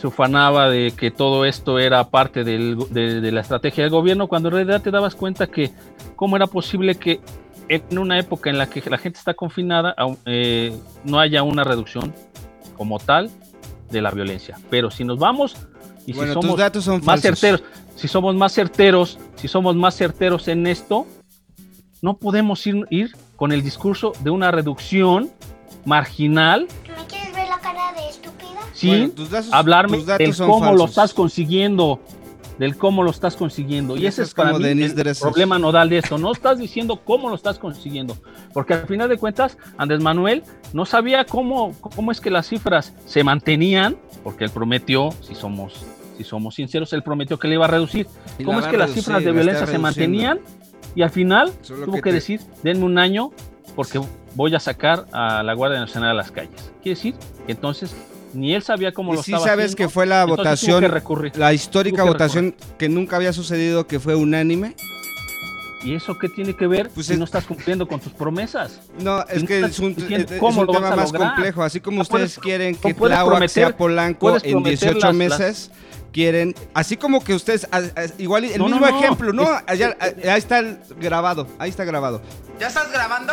[0.03, 4.27] se ufanaba de que todo esto era parte del- de, de la estrategia del gobierno,
[4.27, 5.71] cuando en realidad te dabas cuenta que
[6.17, 7.21] cómo era posible que
[7.69, 9.95] en una época en la que la gente está confinada
[10.27, 12.13] eh, no haya una reducción
[12.77, 13.31] como tal
[13.93, 14.59] de la violencia.
[14.71, 15.57] Pero si nos vamos
[16.05, 17.39] y Bueno, si somos datos son más falsos.
[17.39, 17.63] certeros,
[17.95, 21.07] si somos más certeros, si somos más certeros en esto,
[22.01, 25.31] no podemos ir, ir con el discurso de una reducción
[25.85, 26.67] marginal
[28.83, 32.01] sin Bueno, tus datos- hablarme tus datos del cómo lo estás consiguiendo,
[32.59, 33.97] del cómo lo estás consiguiendo.
[33.97, 36.19] Y ese es para mí Denise el problema nodal de esto.
[36.19, 38.17] No estás diciendo cómo lo estás consiguiendo,
[38.53, 42.93] porque al final de cuentas Andrés Manuel no sabía cómo, cómo es que las cifras
[43.07, 45.85] se mantenían, porque él prometió, si somos,
[46.19, 48.07] si somos sinceros, él prometió que le iba a reducir.
[48.39, 50.41] Y ¿Cómo es que las cifras de violencia se mantenían?
[50.95, 53.31] Y al final Solo tuvo que que, te- decir, denme un año
[53.75, 53.99] porque
[54.35, 56.71] voy a sacar a la Guardia Nacional a las calles.
[56.83, 57.15] Quiere decir
[57.47, 57.97] que entonces
[58.35, 61.39] ni él sabía cómo Y lo sí estaba sabes haciendo, que fue la votación, que
[61.39, 64.75] la histórica que votación que nunca había sucedido, que fue unánime.
[65.85, 68.81] ¿Y eso qué tiene que ver Pues si es- no estás cumpliendo con tus promesas?
[69.01, 71.35] No, es no que es un, es- tema más lograr.
[71.35, 71.63] complejo.
[71.65, 75.15] Así como No ustedes puedes- quieren que Tláhuac prometer- sea Polanco en prometer 18 las-
[75.17, 75.71] meses,
[76.13, 78.97] quieren, así como que ustedes, a- a- igual el No, mismo no.
[79.01, 79.49] ejemplo, ¿no?
[79.67, 80.63] Allá- a- ahí está
[81.01, 82.23] grabado, ahí está grabado.
[82.61, 83.33] ¿Ya estás grabando?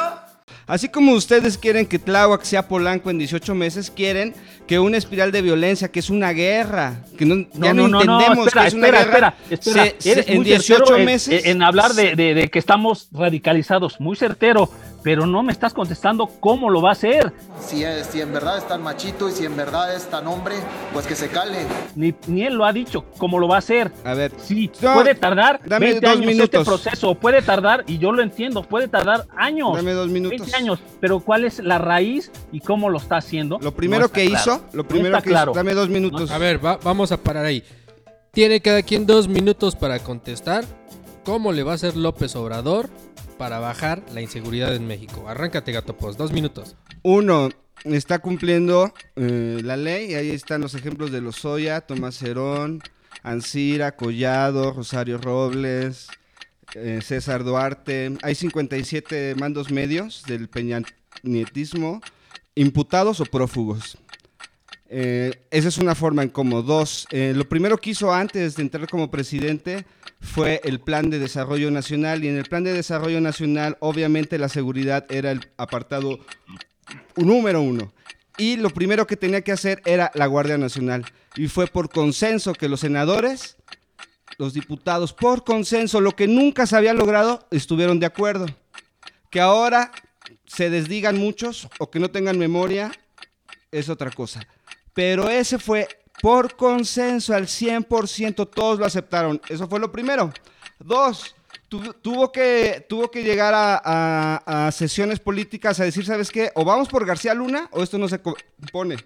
[0.70, 4.34] Así como ustedes quieren que Tláhuac sea Polanco en 18 meses, quieren
[4.68, 8.62] que una espiral de violencia, que es una guerra, que no, ya no, entendemos espera,
[8.62, 9.84] que es una espera, guerra, espera, espera.
[9.86, 12.60] se- se- Eres en muy 18 certero en- meses En, hablar de, de- de que
[12.60, 14.70] estamos radicalizados, muy certero,
[15.04, 17.34] pero no me estás contestando cómo lo va a hacer.
[17.62, 20.56] Si, es- si en verdad es tan machito y si en verdad es tan hombre,
[20.94, 21.58] pues que se cale.
[21.96, 23.92] Ni, ni él lo ha dicho cómo lo va a hacer.
[24.04, 26.44] A ver, sí, No, puede tardar dame 20 dos años minutos.
[26.62, 29.76] este proceso, puede tardar, y yo lo entiendo, puede tardar años.
[29.76, 30.40] Dame dos minutos.
[30.40, 33.58] 20 años, pero ¿cuál es la raíz y cómo lo está haciendo?
[33.62, 36.30] Lo primero que hizo, lo primero que hizo, dame dos minutos.
[36.32, 37.64] A ver, va- vamos a parar ahí.
[38.32, 40.64] Tiene cada quien dos minutos para contestar
[41.26, 42.90] cómo le va a hacer López Obrador
[43.40, 45.28] para bajar la inseguridad en México.
[45.28, 46.76] Arráncate, gato post, dos minutos.
[47.04, 47.50] Uno,
[47.86, 50.14] está cumpliendo eh, la ley.
[50.14, 52.84] Ahí están los ejemplos de Lozoya, Tomás Herón,
[53.24, 56.10] Ancira, Collado, Rosario Robles,
[56.76, 58.18] eh, César Duarte.
[58.24, 62.02] Hay 57 mandos medios del peñanietismo,
[62.56, 63.98] imputados o prófugos.
[64.92, 66.64] Eh, esa es una forma en cómo.
[66.64, 69.86] Dos, eh, lo primero que hizo antes de entrar como presidente
[70.20, 74.50] fue el plan de desarrollo nacional y en el plan de desarrollo nacional obviamente la
[74.50, 76.20] seguridad era el apartado
[77.16, 77.94] número uno.
[78.38, 81.06] Y lo primero que tenía que hacer era la Guardia Nacional.
[81.36, 83.58] Y fue por consenso que los senadores,
[84.38, 88.48] los diputados, por consenso, lo que nunca se había logrado, estuvieron de acuerdo.
[89.30, 89.92] Que ahora
[90.48, 92.92] se desdigan muchos o que no tengan memoria,
[93.72, 94.48] es otra cosa.
[95.00, 95.88] Pero ese fue
[96.22, 99.40] por consenso al 100%, todos lo aceptaron.
[99.48, 100.30] Eso fue lo primero.
[100.78, 101.38] Dos,
[101.70, 106.52] tuvo, que, tuvo que llegar a, sesiones políticas a decir, ¿sabes qué?
[106.54, 108.98] O vamos por García Luna o esto no se compone.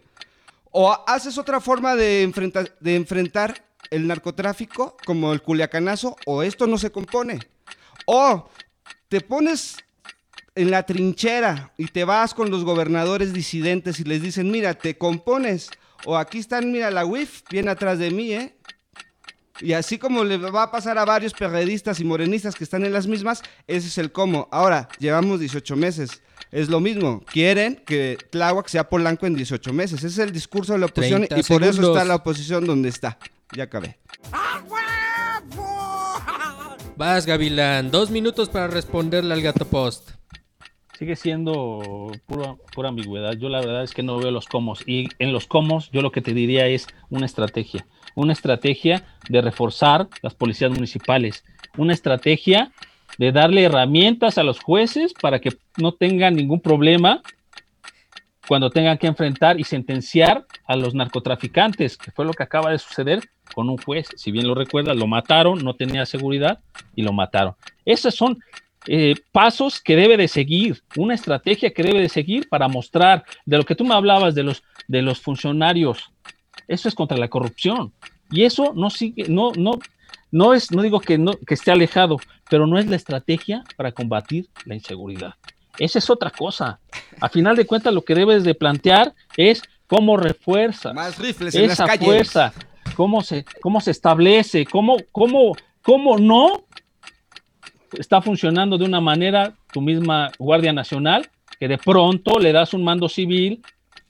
[0.71, 6.65] O haces otra forma de, enfrentar, de enfrentar el narcotráfico como el culiacanazo o esto
[6.65, 7.37] no se compone.
[8.07, 8.49] O
[9.09, 9.77] te pones
[10.55, 14.97] en la trinchera y te vas con los gobernadores disidentes y les dicen, mira, te
[14.97, 15.69] compones.
[16.05, 18.55] O aquí están, mira, la WIF viene atrás de mí, ¿eh?
[19.59, 22.91] Y así como le va a pasar a varios periodistas y morenistas que están en
[22.91, 24.47] las mismas, ese es el cómo.
[24.51, 26.21] Ahora, llevamos 18 meses.
[26.51, 27.23] Es lo mismo.
[27.25, 29.99] Quieren que Tláhuac sea Polanco en 18 meses.
[29.99, 33.17] Ese es el discurso de la oposición y por eso está la oposición donde está.
[33.55, 33.97] Ya acabé.
[36.97, 37.91] Vas, Gavilán.
[37.91, 40.11] Dos minutos para responderle al gato post
[40.97, 43.33] sigue siendo pura, pura ambigüedad.
[43.33, 44.75] Yo la verdad es que no veo los cómo.
[44.85, 47.85] Y en los cómo yo lo que te diría es una estrategia.
[48.15, 51.43] Una estrategia de reforzar las policías municipales.
[51.77, 52.71] Una estrategia
[53.17, 57.21] de darle herramientas a los jueces para que no tengan ningún problema
[58.47, 62.79] cuando tengan que enfrentar y sentenciar a los narcotraficantes, que fue lo que acaba de
[62.79, 63.21] suceder
[63.55, 64.07] con un juez.
[64.15, 66.59] Si bien lo recuerda, lo mataron, no tenía seguridad
[66.95, 67.55] y lo mataron.
[67.85, 68.39] Esas son
[68.87, 73.57] eh, pasos que debe de seguir, una estrategia que debe de seguir para mostrar de
[73.57, 76.11] lo que tú me hablabas de los, de los funcionarios.
[76.67, 77.93] Eso es contra la corrupción.
[78.31, 79.79] Y eso no sigue, no, no,
[80.31, 82.17] no es, no digo que, no, que esté alejado,
[82.49, 85.35] pero no es la estrategia para combatir la inseguridad.
[85.77, 86.79] Esa es otra cosa.
[87.19, 91.87] A final de cuentas, lo que debes de plantear es cómo refuerza Más rifles esa
[91.97, 92.53] fuerza,
[92.95, 96.65] cómo se, cómo se establece, cómo, cómo, cómo no
[97.97, 101.29] está funcionando de una manera tu misma Guardia Nacional,
[101.59, 103.61] que de pronto le das un mando civil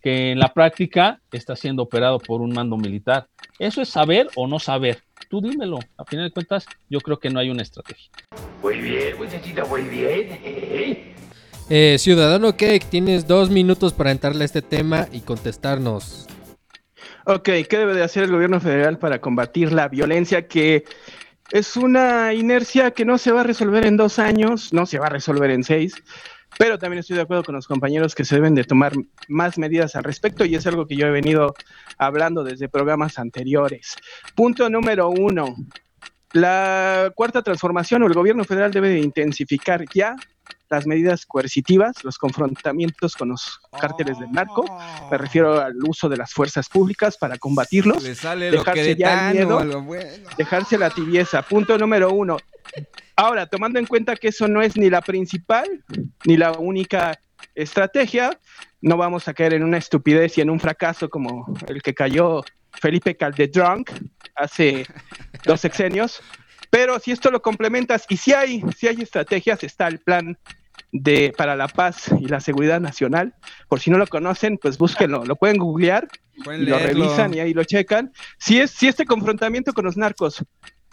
[0.01, 3.27] que en la práctica está siendo operado por un mando militar.
[3.57, 4.99] Eso es saber o no saber.
[5.29, 5.79] Tú dímelo.
[5.97, 8.11] A final de cuentas, yo creo que no hay una estrategia.
[8.61, 11.13] Muy bien, muchachita, muy bien.
[11.69, 16.27] Eh, Ciudadano Cake, tienes dos minutos para entrarle a este tema y contestarnos.
[17.25, 20.83] Ok, ¿qué debe de hacer el gobierno federal para combatir la violencia que
[21.51, 25.07] es una inercia que no se va a resolver en dos años, no se va
[25.07, 25.95] a resolver en seis,
[26.57, 28.93] pero también estoy de acuerdo con los compañeros que se deben de tomar
[29.27, 31.53] más medidas al respecto y es algo que yo he venido
[31.97, 33.95] hablando desde programas anteriores.
[34.35, 35.55] Punto número uno.
[36.31, 40.15] La cuarta transformación o el gobierno federal debe de intensificar ya
[40.73, 44.65] las medidas coercitivas, los confrontamientos con los cárteles del narco,
[45.11, 49.85] me refiero al uso de las fuerzas públicas para combatirlos, dejarse ya el miedo,
[50.37, 51.41] dejarse la tibieza.
[51.43, 52.37] Punto número uno.
[53.15, 55.83] Ahora, tomando en cuenta que eso no es ni la principal
[56.25, 57.19] ni la única
[57.53, 58.39] estrategia,
[58.81, 62.43] no vamos a caer en una estupidez y en un fracaso como el que cayó
[62.71, 63.85] Felipe Calderón
[64.35, 64.87] hace
[65.45, 66.21] dos sexenios.
[66.73, 70.39] Pero si esto lo complementas y si hay, si hay estrategias, está el plan
[70.93, 73.33] de para la paz y la seguridad nacional.
[73.67, 76.07] Por si no lo conocen, pues búsquenlo, lo pueden googlear,
[76.45, 78.13] lo revisan y ahí lo checan.
[78.37, 80.45] Si es si este confrontamiento con los narcos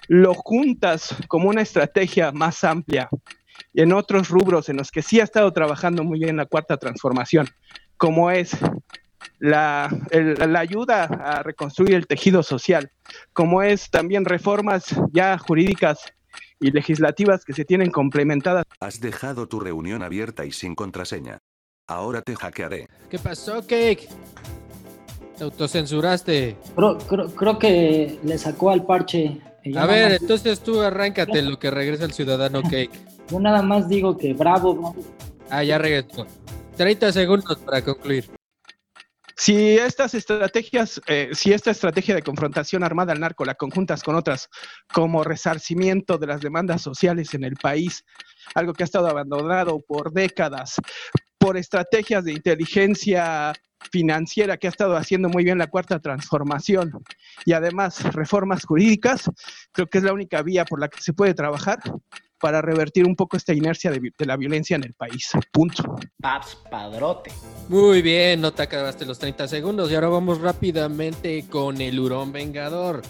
[0.08, 3.08] lo juntas como una estrategia más amplia
[3.72, 6.78] y en otros rubros en los que sí ha estado trabajando muy bien la cuarta
[6.78, 7.48] transformación,
[7.98, 8.56] como es
[9.38, 12.90] la, la, ayuda a reconstruir el tejido social,
[13.34, 16.12] como es también reformas ya jurídicas
[16.58, 18.64] y legislativas que se tienen complementadas.
[18.80, 21.38] Has dejado tu reunión abierta y sin contraseña.
[21.86, 22.86] Ahora te hackearé.
[23.08, 24.08] ¿Qué pasó, Cake?
[25.36, 26.56] Te autocensuraste.
[26.76, 26.98] Creo,
[27.34, 29.40] creo, que le sacó al parche.
[29.76, 32.90] A ver, entonces tú arráncate lo que regresa el ciudadano Cake.
[33.30, 34.94] Yo nada más digo que bravo.
[35.50, 36.26] Ah, ya regresó.
[36.76, 38.39] 30 segundos para concluir.
[39.40, 44.14] Si estas estrategias, eh, si esta estrategia de confrontación armada al narco la conjuntas con
[44.14, 44.50] otras
[44.92, 48.04] como resarcimiento de las demandas sociales en el país,
[48.54, 50.74] algo que ha estado abandonado por décadas,
[51.38, 53.54] por estrategias de inteligencia
[53.90, 56.92] financiera que ha estado haciendo muy bien la cuarta transformación
[57.46, 59.30] y además reformas jurídicas,
[59.72, 61.78] creo que es la única vía por la que se puede trabajar
[62.40, 65.30] para revertir un poco esta inercia de, la violencia en el país.
[65.52, 65.96] Punto.
[66.20, 67.30] Paps Padrote.
[67.68, 72.32] Muy bien, no te acabaste los 30 segundos y ahora vamos rápidamente con el hurón
[72.32, 73.02] vengador.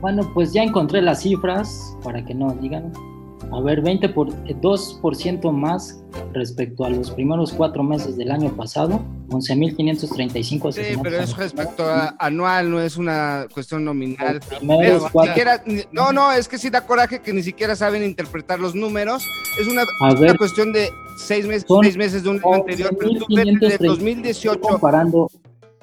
[0.00, 2.92] Bueno, pues ya encontré las cifras para que no digan.
[3.52, 8.50] A ver, 20 por, eh, 2% más respecto a los primeros cuatro meses del año
[8.56, 14.40] pasado, 11.535 Sí, pero es respecto a anual, no es una cuestión nominal.
[14.66, 18.58] Pero cuatro- siquiera- no, no, es que sí da coraje que ni siquiera saben interpretar
[18.58, 19.24] los números.
[19.60, 19.82] Es una,
[20.36, 23.86] cuestión de seis meses, seis meses de un año anterior, pero tú ves de 11.535
[23.86, 24.60] 2018.
[24.60, 25.30] comparando.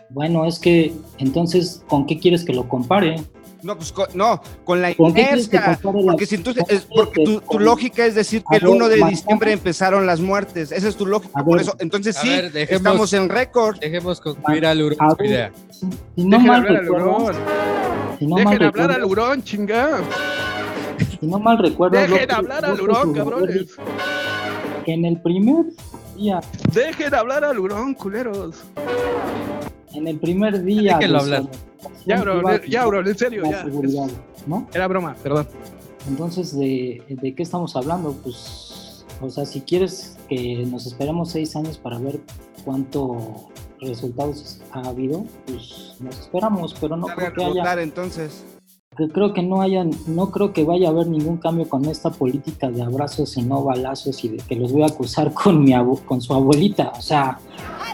[0.09, 3.15] Bueno, es que entonces, ¿con qué quieres que lo compare?
[3.63, 5.79] No, pues co- no, con la ¿Con inercia.
[5.81, 8.89] Porque, si tú- es- porque tu, tu con- lógica es decir que el ver, 1
[8.89, 10.71] de diciembre empezaron las muertes.
[10.71, 11.43] Esa es tu lógica.
[11.43, 13.79] Por eso, entonces sí, ver, dejemos- estamos en récord.
[13.79, 15.51] Dejemos concluir al hurón su idea.
[16.15, 17.35] Si no Dejen mal hablar al hurón.
[18.19, 19.89] si no Dejen hablar al hurón, chinga.
[21.19, 23.65] si no mal recuerdo, Dejen López- hablar al hurón, cabrones.
[24.85, 25.65] Que en el primer
[26.17, 26.41] día,
[26.73, 28.63] Dejen hablar al hurón, culeros.
[29.93, 31.43] en el primer día, Déjenlo hablar.
[32.05, 33.63] Ya, bro, ya, en serio, ya.
[33.63, 34.07] seguridad,
[34.47, 34.67] ¿no?
[34.73, 35.47] Era broma, perdón.
[36.07, 38.11] Entonces, ¿de, ¿de qué estamos hablando?
[38.23, 42.19] Pues, o sea, si quieres que nos esperemos seis años para ver
[42.65, 48.43] cuánto resultados ha habido, pues nos esperamos, pero no creo que haya, entonces.
[49.13, 52.69] creo que no haya, no creo que vaya a haber ningún cambio con esta política
[52.69, 56.03] de abrazos y no balazos y de que los voy a acusar con mi abu-
[56.05, 57.39] con su abuelita, o sea,
[57.79, 57.93] A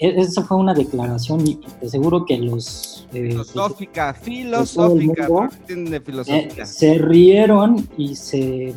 [0.00, 5.26] esa fue una declaración y te aseguro que los eh, Filosófica, todo filosófica.
[5.26, 6.66] el mundo, Eh, filosófica.
[6.66, 8.74] se rieron y se,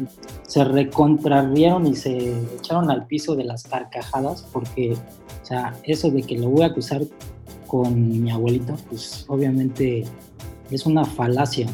[0.48, 6.24] se recontrarrieron y se echaron al piso de las carcajadas porque, o sea, eso de
[6.24, 7.02] que lo voy a acusar
[7.68, 10.06] con mi abuelita, pues obviamente
[10.72, 11.68] es una falacia.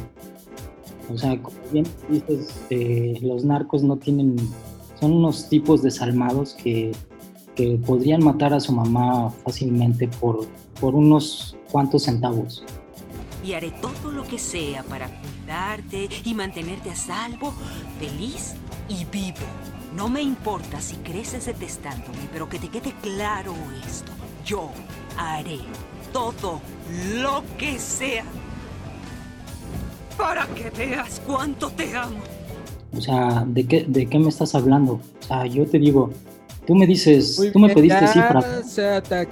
[1.13, 4.35] O sea, como bien dices, eh, los narcos no tienen,
[4.99, 6.91] son unos tipos desalmados que,
[7.59, 10.47] que podrían matar a su mamá fácilmente por,
[10.79, 12.63] por unos cuantos centavos.
[13.43, 17.53] Y haré todo lo que sea para cuidarte y mantenerte a salvo,
[17.99, 18.55] feliz
[18.87, 19.45] y vivo.
[19.93, 23.53] No me importa si creces detestándome, pero que te quede claro
[23.85, 24.13] esto.
[24.45, 24.69] Yo
[25.17, 25.59] haré
[26.13, 26.61] todo
[27.15, 28.23] lo que sea
[30.17, 32.19] para que veas cuánto te amo.
[32.95, 34.93] O sea, ¿de qué, ¿de qué me estás hablando?
[34.93, 36.09] O sea, yo te digo,
[36.69, 38.45] tú me dices, Muy tú me pediste cifras.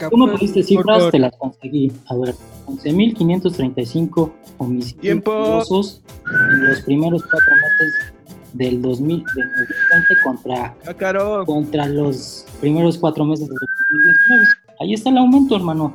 [0.10, 1.92] Tú me por pediste cifras, te las conseguí.
[2.08, 2.34] A ver,
[2.66, 5.62] 11.535 homicidios Tiempo.
[5.62, 8.14] en los primeros cuatro meses
[8.54, 11.46] del, 2000, del 2020 contra, Cácaro.
[11.46, 14.46] contra los primeros cuatro meses del 2019.
[14.80, 15.94] Ahí está el aumento, hermano.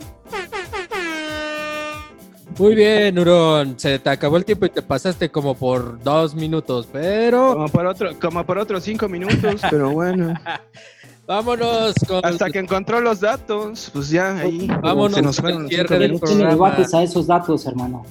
[2.57, 3.75] Muy bien, hurón.
[3.81, 7.87] Se te acabó el tiempo y te pasaste como por dos minutos, pero Como por
[7.87, 10.35] otro, como por otros cinco minutos, pero bueno.
[11.33, 15.63] vámonos con Hasta que encontró los datos, pues ya ahí Vámonos se nos con fueron
[15.63, 16.77] los del programa.
[16.93, 18.05] a esos datos, hermano.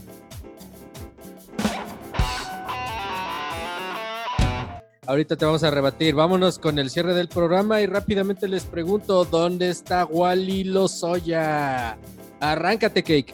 [5.06, 6.16] Ahorita te vamos a rebatir.
[6.16, 11.98] Vámonos con el cierre del programa y rápidamente les pregunto, ¿dónde está Wally Lozoya?
[12.40, 13.34] Arráncate, Cake.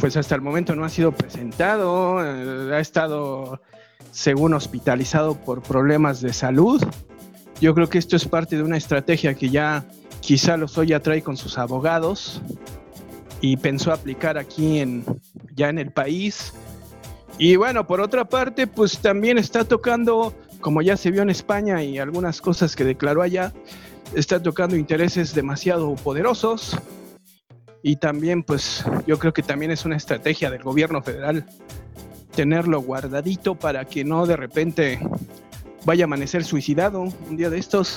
[0.00, 3.60] Pues hasta el momento no ha sido presentado, eh, ha estado,
[4.10, 6.82] según hospitalizado por problemas de salud.
[7.62, 9.84] Yo creo que esto es parte de una estrategia que ya
[10.18, 12.42] quizá Lozoya trae con sus abogados
[13.40, 15.04] y pensó aplicar aquí en
[15.54, 16.54] ya en el país.
[17.38, 21.84] Y bueno, por otra parte, pues también está tocando, como ya se vio en España
[21.84, 23.52] y algunas cosas que declaró allá,
[24.12, 26.76] está tocando intereses demasiado poderosos.
[27.80, 31.46] Y también, pues, yo creo que también es una estrategia del gobierno federal
[32.34, 34.98] tenerlo guardadito para que no de repente
[35.84, 37.96] vaya a amanecer suicidado un día de estos.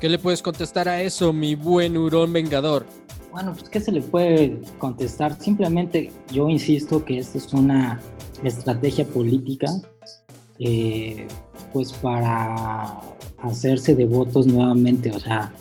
[0.00, 2.86] ¿Qué le puedes contestar a eso, mi buen hurón vengador?
[3.32, 5.36] Bueno, pues ¿qué se le puede contestar?
[5.40, 8.00] Simplemente yo insisto que esto es una
[8.44, 9.68] estrategia política,
[10.60, 11.26] eh,
[11.72, 13.00] pues para
[13.42, 15.10] hacerse de votos nuevamente.
[15.10, 15.52] O sea,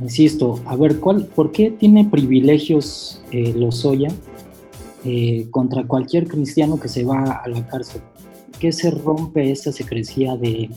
[0.00, 4.08] insisto, a ver, ¿cuál, ¿por qué tiene privilegios eh, Lozoya
[5.04, 8.02] eh, contra cualquier cristiano que se va a la cárcel?
[8.58, 10.70] ¿Qué se rompe esa secrecía de,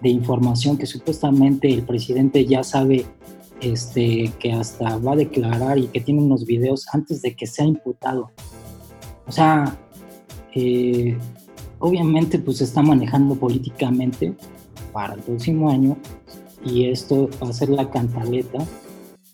[0.00, 3.06] de información que supuestamente el presidente ya sabe
[3.60, 7.64] este, que hasta va a declarar y que tiene unos videos antes de que sea
[7.64, 8.30] imputado.
[9.26, 9.78] O sea,
[10.54, 11.16] eh,
[11.78, 14.34] obviamente pues está manejando políticamente
[14.92, 15.96] para el próximo año
[16.64, 18.58] y esto va a ser la cantaleta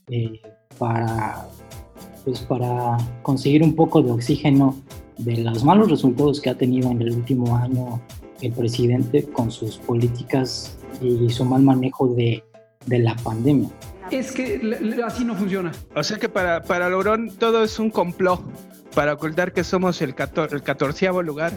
[0.08, 0.40] eh,
[0.78, 1.48] para,
[2.30, 4.76] pues para conseguir un poco de oxígeno
[5.18, 8.00] de los malos resultados que ha tenido en el último año
[8.40, 12.42] el presidente con sus políticas y su mal manejo de,
[12.86, 13.68] de la pandemia.
[14.12, 14.60] Es que
[15.04, 15.72] así no funciona.
[15.94, 18.40] O sea que para, para Lorón todo es un complot
[18.94, 21.52] para ocultar que somos el, cator- el catorceavo lugar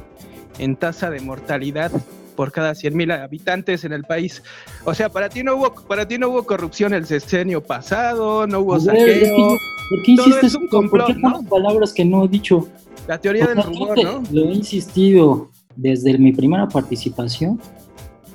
[0.57, 1.91] en tasa de mortalidad
[2.35, 4.41] por cada 100.000 habitantes en el país.
[4.85, 8.59] O sea, para ti no hubo para ti no hubo corrupción el sexenio pasado, no
[8.61, 9.37] hubo es que saqueo.
[9.37, 9.57] yo-
[9.89, 11.31] ¿Por qué insistes es un con- ¿Por qué complot, ¿no?
[11.33, 12.67] tantas palabras que no he dicho?
[13.07, 14.23] La teoría del rumor, te- ¿no?
[14.31, 17.59] Lo he insistido desde mi primera participación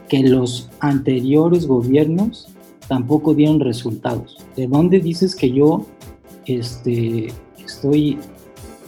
[0.09, 2.49] que los anteriores gobiernos
[2.87, 4.39] tampoco dieron resultados.
[4.57, 5.87] ¿De dónde dices que yo
[6.47, 7.33] este,
[7.65, 8.19] estoy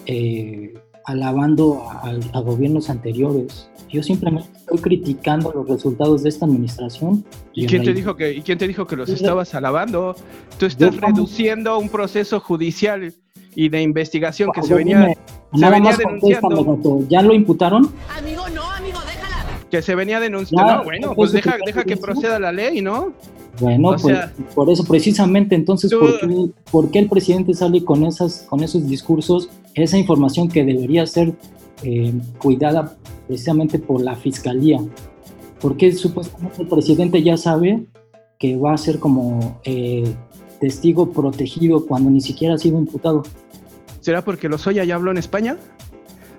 [0.07, 0.75] eh,
[1.07, 3.70] alabando a, a gobiernos anteriores?
[3.93, 7.25] Yo simplemente estoy criticando los resultados de esta administración.
[7.55, 10.15] ¿Y quién te dijo que y quién te dijo que los Yo- estabas alabando?
[10.59, 13.13] Tú estás Yo reduciendo un proceso judicial
[13.57, 15.15] y de investigación que se venía dime,
[15.55, 16.99] se Nada venía más denunciando, Gato.
[17.09, 17.91] ¿Ya lo imputaron?
[18.17, 19.45] Amigo, no, amigo, déjala.
[19.71, 20.69] que se venía denunciando.
[20.71, 23.13] Ya, No, bueno, pues de deja, que- deja que proceda la ley, ¿no?
[23.61, 27.53] Bueno, O pues sea- por eso precisamente entonces, Tú- ¿por qué, por qué el presidente
[27.55, 31.33] sale con, esas, con esos discursos, esa información que debería ser
[31.83, 34.81] eh, cuidada precisamente por la fiscalía?
[35.61, 37.87] Porque supuestamente el presidente ya sabe
[38.39, 40.15] que va a ser como eh,
[40.61, 43.23] testigo protegido cuando ni siquiera ha sido imputado.
[44.01, 45.59] ¿Será porque Lozoya ya habló en España?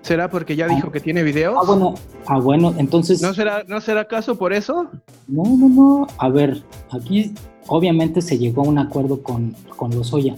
[0.01, 1.55] ¿Será porque ya dijo que tiene videos?
[1.61, 1.93] Ah, bueno,
[2.25, 3.21] ah, bueno entonces...
[3.21, 4.87] ¿No será, ¿No será acaso por eso?
[5.27, 6.07] No, no, no.
[6.17, 7.33] A ver, aquí
[7.67, 10.35] obviamente se llegó a un acuerdo con, con Lozoya,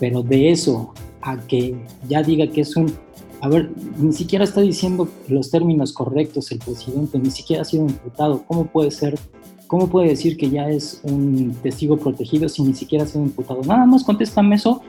[0.00, 0.92] pero de eso
[1.22, 1.76] a que
[2.08, 2.92] ya diga que es un...
[3.40, 7.84] A ver, ni siquiera está diciendo los términos correctos el presidente, ni siquiera ha sido
[7.86, 8.42] imputado.
[8.46, 9.18] ¿Cómo puede ser?
[9.66, 13.60] ¿Cómo puede decir que ya es un testigo protegido si ni siquiera ha sido imputado?
[13.62, 14.82] Nada más contéstame eso,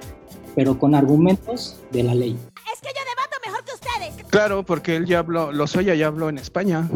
[0.53, 2.37] pero con argumentos de la ley.
[2.73, 4.31] Es que yo debato mejor que ustedes.
[4.31, 6.89] Claro, porque él ya habló, Lozoya ya habló en España.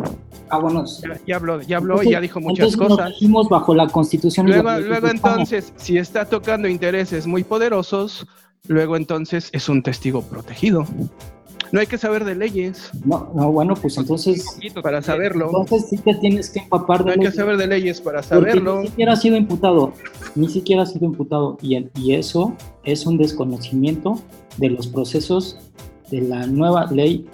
[0.50, 0.86] Ah, bueno.
[0.86, 3.10] Ya, ya habló, ya habló y ya dijo muchas entonces nos cosas.
[3.12, 8.26] regimos bajo la Constitución Luego, luego entonces, si está tocando intereses muy poderosos,
[8.68, 10.86] luego entonces es un testigo protegido.
[11.72, 12.90] No hay que saber de leyes.
[13.06, 14.46] No, no, bueno, pues entonces...
[14.82, 15.46] Para saberlo.
[15.48, 18.30] Entonces sí te tienes que empapar de No hay que saber de leyes para porque
[18.52, 18.82] saberlo.
[18.82, 19.94] Ni siquiera ha sido imputado,
[20.36, 21.58] ni siquiera ha sido imputado.
[21.62, 22.54] Y, el- y eso
[22.84, 24.20] es un desconocimiento
[24.58, 25.58] de los procesos
[26.10, 27.28] de la nueva ley.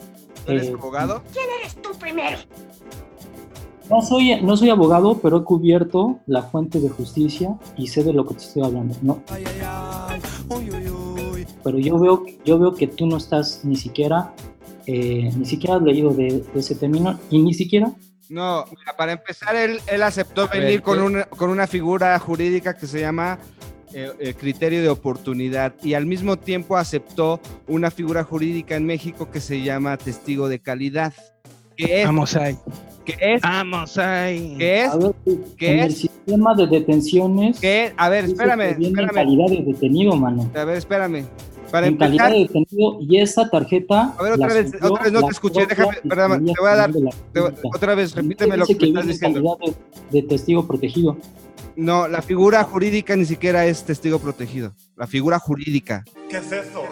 [0.48, 1.22] ¿Eres eh, abogado?
[1.32, 2.38] ¿Quién eres tú primero?
[3.90, 8.14] no, soy, no soy abogado, pero he cubierto la fuente de justicia y sé de
[8.14, 8.96] lo que te estoy hablando.
[9.02, 9.22] No.
[11.64, 14.34] Pero yo veo, yo veo que tú no estás ni siquiera,
[14.86, 17.92] eh, ni siquiera has leído de, de ese término y ni siquiera
[18.30, 22.76] No, mira, para empezar, él, él aceptó ver, venir con una, con una figura jurídica
[22.76, 23.40] que se llama
[23.94, 29.32] eh, eh, criterio de oportunidad y al mismo tiempo aceptó una figura jurídica en México
[29.32, 31.14] que se llama testigo de calidad.
[31.78, 32.06] ¿Qué es?
[32.06, 32.58] Vamos ahí.
[33.06, 33.42] ¿Qué es?
[33.42, 34.56] Vamos ahí.
[34.58, 34.90] ¿Qué es?
[34.90, 35.14] A ver,
[35.58, 35.98] ¿Qué en el es?
[36.00, 37.60] sistema de detenciones.
[37.60, 37.94] ¿Qué?
[37.98, 39.14] A ver, espérame, que espérame.
[39.14, 40.50] calidad de detenido, mano.
[40.56, 41.26] A ver, espérame.
[41.72, 44.14] Para en calidad de detenido y esa tarjeta.
[44.18, 46.92] a ver, otra vez, otra vez no te escuché, déjame, perdón, te voy a dar,
[47.34, 49.58] te otra vez, repíteme lo que, que me estás diciendo.
[49.58, 49.76] calidad
[50.12, 51.18] de, de testigo protegido.
[51.76, 54.74] No, la figura jurídica ni siquiera es testigo protegido.
[54.96, 56.06] La figura jurídica.
[56.30, 56.84] ¿Qué es eso?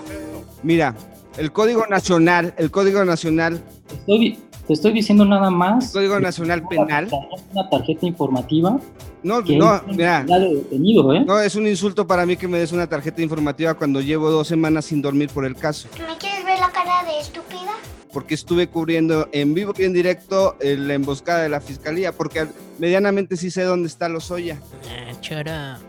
[0.64, 0.96] Mira,
[1.38, 4.38] el Código Nacional, el Código Nacional, Estoy,
[4.68, 5.92] te estoy diciendo nada más.
[5.92, 7.10] Código Nacional Penal.
[7.10, 8.80] tarjeta- Una tarjeta informativa.
[9.24, 10.24] No, no, mira.
[10.26, 11.24] detenido, ¿eh?
[11.26, 14.48] No, es un insulto para mí que me des una tarjeta informativa cuando llevo dos
[14.48, 15.88] semanas sin dormir por el caso.
[16.08, 17.72] ¿Me quieres ver la cara de estúpida?
[18.12, 22.46] Porque estuve cubriendo en vivo y en directo eh, la emboscada de la fiscalía, porque
[22.80, 24.60] medianamente sí sé dónde está Lozoya.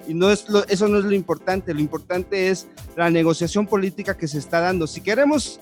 [0.09, 4.17] Y no es lo- eso no es lo importante, lo importante es la negociación política
[4.17, 4.87] que se está dando.
[4.87, 5.59] Si queremos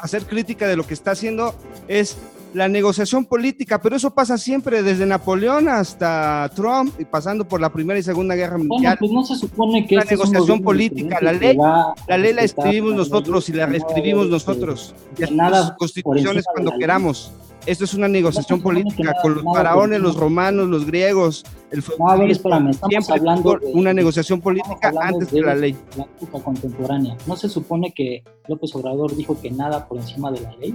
[0.00, 1.54] hacer crítica de lo que está haciendo,
[1.88, 2.16] es
[2.54, 7.72] la negociación política, pero eso pasa siempre desde Napoleón hasta Trump y pasando por la
[7.72, 8.96] Primera y Segunda Guerra Bueno, Mundial.
[8.98, 12.90] pues no se supone que la este negociación política, la ley, la ley la escribimos
[12.90, 14.94] las nosotros y la reescribimos este, nosotros.
[15.16, 16.80] Y nada por constituciones cuando ley.
[16.80, 17.32] queramos.
[17.64, 21.82] Esto es una negociación No política nada- con los faraones, los romanos, los griegos, el
[21.98, 25.54] No, a ver, espérame, estamos Siempre hablando de- una negociación política antes de de la
[25.54, 25.76] ley.
[25.96, 27.16] La época contemporánea.
[27.26, 30.74] ¿No se supone que López Obrador dijo que nada por encima de la ley?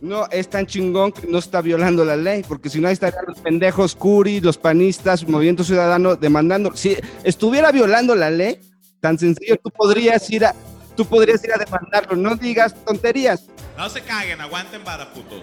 [0.00, 3.24] No es tan chingón que no está violando la ley, porque si no ahí estarían
[3.28, 6.74] los pendejos Curi, los panistas, Movimiento Ciudadano demandando.
[6.76, 8.58] Si estuviera violando la ley,
[9.00, 10.54] tan sencillo, tú podrías ir a,
[10.96, 12.16] tú podrías ir a demandarlo.
[12.16, 13.46] No digas tonterías.
[13.78, 15.42] No se caguen, aguanten para putos.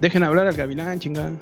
[0.00, 1.32] Dejen hablar al gavilán, chingada.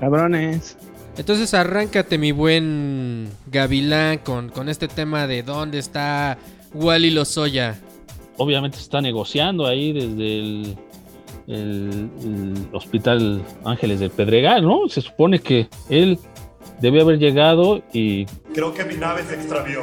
[0.00, 0.76] Cabrones.
[1.16, 6.36] Entonces arráncate mi buen Gavilán con, con este tema de dónde está
[6.74, 7.78] Wally Lozoya.
[8.36, 10.76] Obviamente se está negociando ahí desde el,
[11.46, 14.88] el- el Hospital Ángeles de Pedregal, ¿no?
[14.88, 16.18] Se supone que él
[16.82, 19.80] debe haber llegado y Creo que mi nave se extravió.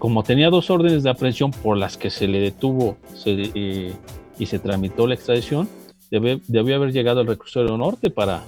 [0.00, 3.92] como tenía dos órdenes de aprehensión por las que se le detuvo se- eh,
[4.40, 5.68] y se tramitó la extradición,
[6.10, 8.42] debe- debió haber llegado al reclusorio norte para,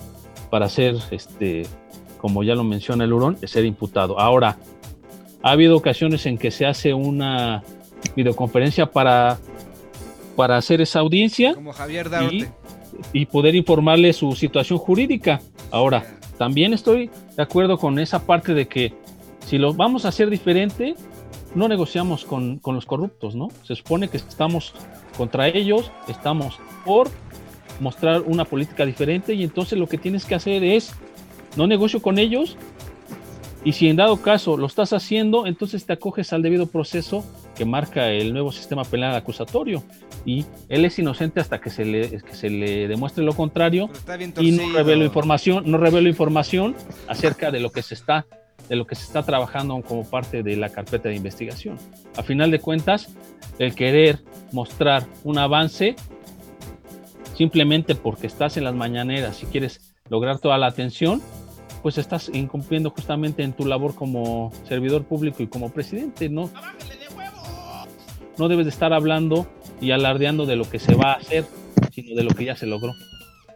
[0.50, 1.64] para ser, este,
[2.18, 4.18] como ya lo menciona el hurón, ser imputado.
[4.18, 4.56] Ahora,
[5.42, 7.62] ha habido ocasiones en que se hace una
[8.16, 9.38] videoconferencia para,
[10.36, 12.46] para hacer esa audiencia Como Javier y,
[13.12, 15.40] y poder informarle su situación jurídica.
[15.70, 18.92] Ahora, también estoy de acuerdo con esa parte de que
[19.46, 20.94] si lo vamos a hacer diferente,
[21.54, 23.48] no negociamos con, con los corruptos, ¿no?
[23.64, 24.74] Se supone que estamos
[25.16, 27.08] contra ellos, estamos por
[27.80, 30.92] mostrar una política diferente y entonces lo que tienes que hacer es
[31.56, 32.56] no negocio con ellos
[33.62, 37.24] y si en dado caso lo estás haciendo, entonces te acoges al debido proceso
[37.54, 39.82] que marca el nuevo sistema penal acusatorio
[40.24, 43.90] y él es inocente hasta que se le, que se le demuestre lo contrario
[44.38, 46.74] y no revelo información, no revelo información
[47.06, 48.26] acerca de lo que se está
[48.68, 51.76] de lo que se está trabajando como parte de la carpeta de investigación.
[52.16, 53.08] A final de cuentas,
[53.58, 54.20] el querer
[54.52, 55.96] mostrar un avance
[57.34, 61.22] simplemente porque estás en las mañaneras y quieres lograr toda la atención,
[61.82, 66.50] pues estás incumpliendo justamente en tu labor como servidor público y como presidente, ¿no?
[68.38, 69.46] No debes de estar hablando
[69.80, 71.44] y alardeando de lo que se va a hacer,
[71.92, 72.92] sino de lo que ya se logró.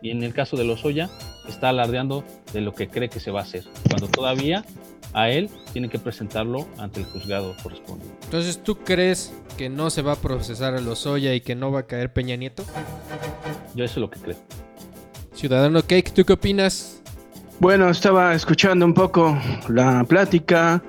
[0.03, 1.11] Y en el caso de Lozoya,
[1.49, 4.65] está alardeando de lo que cree que se va a hacer, cuando todavía
[5.13, 8.17] a él tiene que presentarlo ante el juzgado correspondiente.
[8.25, 11.81] Entonces, ¿tú crees que no se va a procesar a Lozoya y que no va
[11.81, 12.65] a caer Peña Nieto?
[13.75, 14.37] Yo eso es lo que creo.
[15.35, 17.01] Ciudadano Cake, ¿tú qué opinas?
[17.61, 19.39] Bueno, estaba escuchando un poco
[19.69, 20.83] la plática.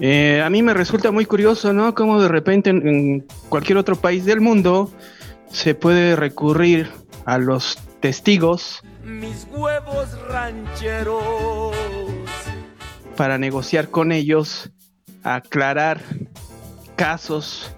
[0.00, 1.94] Eh, a mí me resulta muy curioso, ¿no?
[1.94, 4.90] Cómo de repente en, en cualquier otro país del mundo
[5.50, 6.88] se puede recurrir
[7.24, 11.74] a los testigos Mis huevos rancheros.
[13.16, 14.72] para negociar con ellos,
[15.22, 16.00] aclarar
[16.96, 17.74] casos,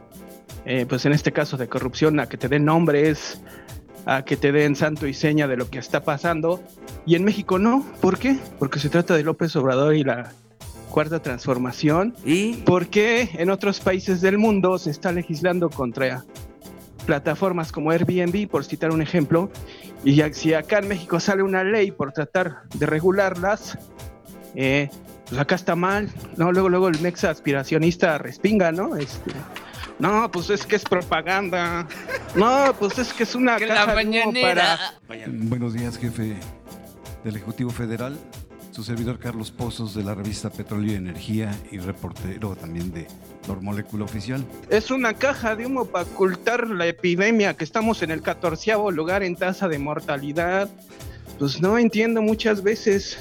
[0.65, 3.41] eh, pues en este caso de corrupción, a que te den nombres,
[4.07, 6.63] a que te den santo y seña de lo que está pasando.
[7.05, 7.85] Y en México no.
[8.01, 8.39] ¿Por qué?
[8.59, 10.33] Porque se trata de López Obrador y la
[10.91, 12.15] cuarta transformación.
[12.25, 12.55] ¿Y?
[12.65, 16.25] Porque en otros países del mundo se está legislando contra
[17.07, 19.51] plataformas como Airbnb, por citar un ejemplo.
[20.05, 23.79] Y ya- si acá en México sale una ley por tratar de regularlas,
[24.55, 24.91] eh,
[25.29, 26.11] pues acá está mal.
[26.37, 28.97] No, luego, luego el mexa aspiracionista respinga, ¿no?
[28.97, 29.33] Este,
[29.99, 31.87] no, pues es que es propaganda.
[32.35, 34.79] No, pues es que es una Que la caja mañanera.
[35.09, 36.35] para Buenos días, jefe
[37.25, 38.17] del Ejecutivo Federal.
[38.73, 43.07] Su servidor Carlos Pozos de la revista Petróleo y Energía y reportero también de
[43.47, 44.45] Normolécula Oficial.
[44.71, 49.23] Es una caja de humo para ocultar la epidemia, que estamos en el catorceavo lugar
[49.23, 50.69] en tasa de mortalidad.
[51.39, 53.19] Pues no entiendo muchas veces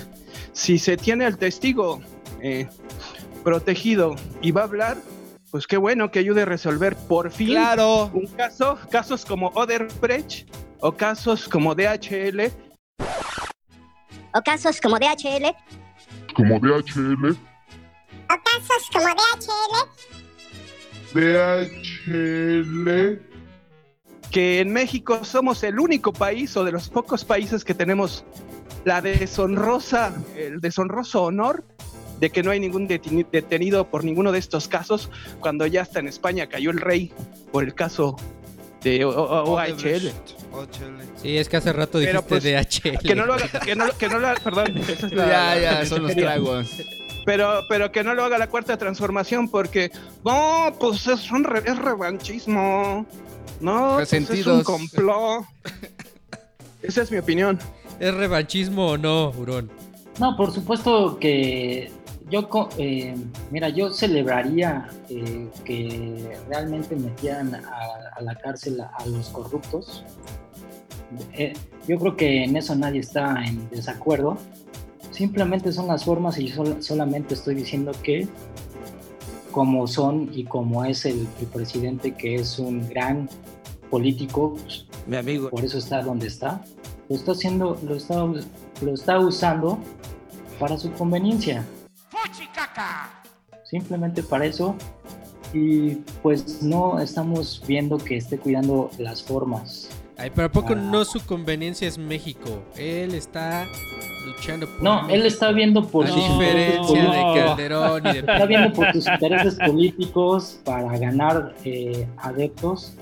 [0.54, 2.02] si se tiene al testigo
[2.42, 2.68] eh,
[3.44, 4.98] protegido y va a hablar,
[5.52, 8.10] pues qué bueno que ayude a resolver por fin Claro.
[8.14, 10.50] un caso, casos como Oderbrecht
[10.80, 12.52] o casos como DHL.
[14.34, 15.56] O casos como DHL.
[16.34, 17.32] Como DHL.
[17.32, 20.15] O casos como DHL.
[21.16, 23.20] DHL.
[24.32, 28.26] que en México somos el único país o de los pocos países que tenemos
[28.84, 31.64] la deshonrosa, el deshonroso honor
[32.20, 35.10] de que no hay ningún deteni- detenido por ninguno de estos casos,
[35.40, 37.14] cuando ya hasta en España cayó el rey
[37.52, 38.16] por el caso
[38.84, 40.12] de OHL.
[41.22, 42.98] Sí, es que hace rato dijiste pues, DHL.
[43.00, 44.78] Que no lo haga, que no, que no lo haga- perdón.
[44.88, 46.68] esa es la- Ya, ya, son los tragos.
[47.26, 49.92] Pero, pero que no lo haga la cuarta transformación porque,
[50.24, 53.06] no, pues es, un re- es revanchismo.
[53.60, 55.46] No, pues es un complot.
[56.84, 57.60] Esa es mi opinión.
[58.00, 59.72] ¿Es revanchismo o no, Hurón?
[60.20, 61.92] No, por supuesto que
[62.30, 62.48] yo,
[62.78, 63.16] eh,
[63.52, 67.62] mira, yo celebraría eh, que realmente metieran a,
[68.18, 70.04] a la cárcel a, a los corruptos.
[71.34, 71.54] Eh,
[71.88, 74.38] yo creo que en eso nadie está en desacuerdo.
[75.16, 78.28] Simplemente son las formas y sol- solamente estoy diciendo que
[79.52, 83.30] como son y como es el, el presidente que es un gran
[83.90, 85.50] político, pues, Mi amigo.
[85.50, 86.62] por eso está donde está,
[87.08, 89.80] lo está haciendo, lo está, lo está usando
[90.60, 91.66] para su conveniencia.
[93.64, 94.76] Simplemente para eso.
[95.54, 99.88] Y pues no estamos viendo que esté cuidando las formas.
[100.18, 100.76] Ay, pero ¿a poco Ah.
[100.76, 102.64] no su conveniencia es México?
[102.78, 103.66] Él está
[104.26, 107.34] luchando por No, él está viendo por A diferencia de No.
[107.34, 112.94] Calderón y de Está viendo por sus intereses políticos para ganar eh, adeptos,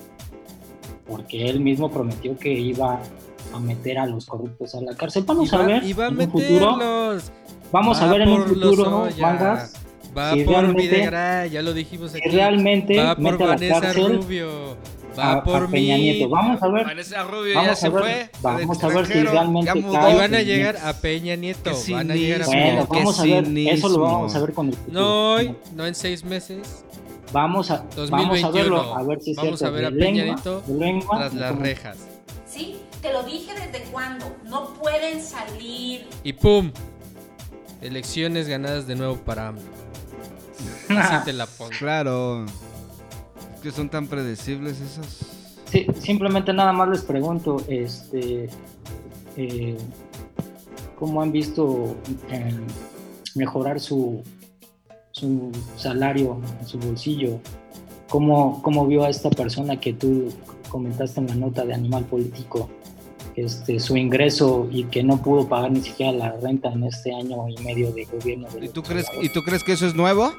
[1.08, 3.00] porque él mismo prometió que iba
[3.54, 5.24] a meter a los corruptos a la cárcel.
[5.28, 6.78] Vamos va- a ver y va a en un futuro.
[7.72, 9.74] Vamos a Va ver en un futuro, mangas.
[10.18, 12.30] Va si por Videgaray, ya lo dijimos si aquí.
[12.30, 14.78] realmente va por mete a la Vanessa cárcel Rubio.
[15.18, 16.02] Va a- por a Peña mí.
[16.04, 16.30] Nieto.
[16.30, 16.86] Vamos a ver.
[16.86, 18.30] Vanessa Rubio Vamos ya a se ver, fue.
[18.42, 19.80] vamos a ver si realmente.
[19.80, 21.72] Y van a llegar a Peña Nieto.
[21.92, 22.46] Van a llegar a.
[22.46, 22.94] Peña Bueno, Nieto.
[22.94, 23.58] vamos a ver.
[23.74, 25.00] Eso lo vamos a ver con el futuro.
[25.00, 26.84] No hoy, no en seis meses.
[27.32, 28.48] Vamos a, vamos 2021.
[28.48, 29.76] a verlo, a ver si es Vamos cierto.
[29.76, 31.98] a ver a Peña lengua, Nieto tras las como- rejas.
[32.48, 34.26] Sí, te lo dije desde cuándo.
[34.46, 36.06] No pueden salir.
[36.24, 36.72] Y pum.
[37.82, 39.62] Elecciones ganadas de nuevo para AMLO.
[40.90, 41.72] Así te la pongo.
[41.78, 42.46] Claro.
[43.64, 45.20] Que son tan predecibles esos.
[45.72, 48.50] Sí, simplemente nada más les pregunto, este,
[49.38, 49.78] eh,
[51.00, 51.96] ¿cómo han visto
[52.30, 52.54] eh,
[53.36, 54.22] mejorar su,
[55.12, 57.40] su salario, su bolsillo?
[58.10, 60.28] ¿Cómo, ¿Cómo vio a esta persona que tú
[60.68, 62.70] comentaste en la nota de Animal Político,
[63.38, 67.48] este, su ingreso y que no pudo pagar ni siquiera la renta en este año
[67.48, 68.50] y medio de gobierno?
[68.50, 69.08] de ¿Y tú crees?
[69.22, 70.34] ¿y tú crees que eso es nuevo?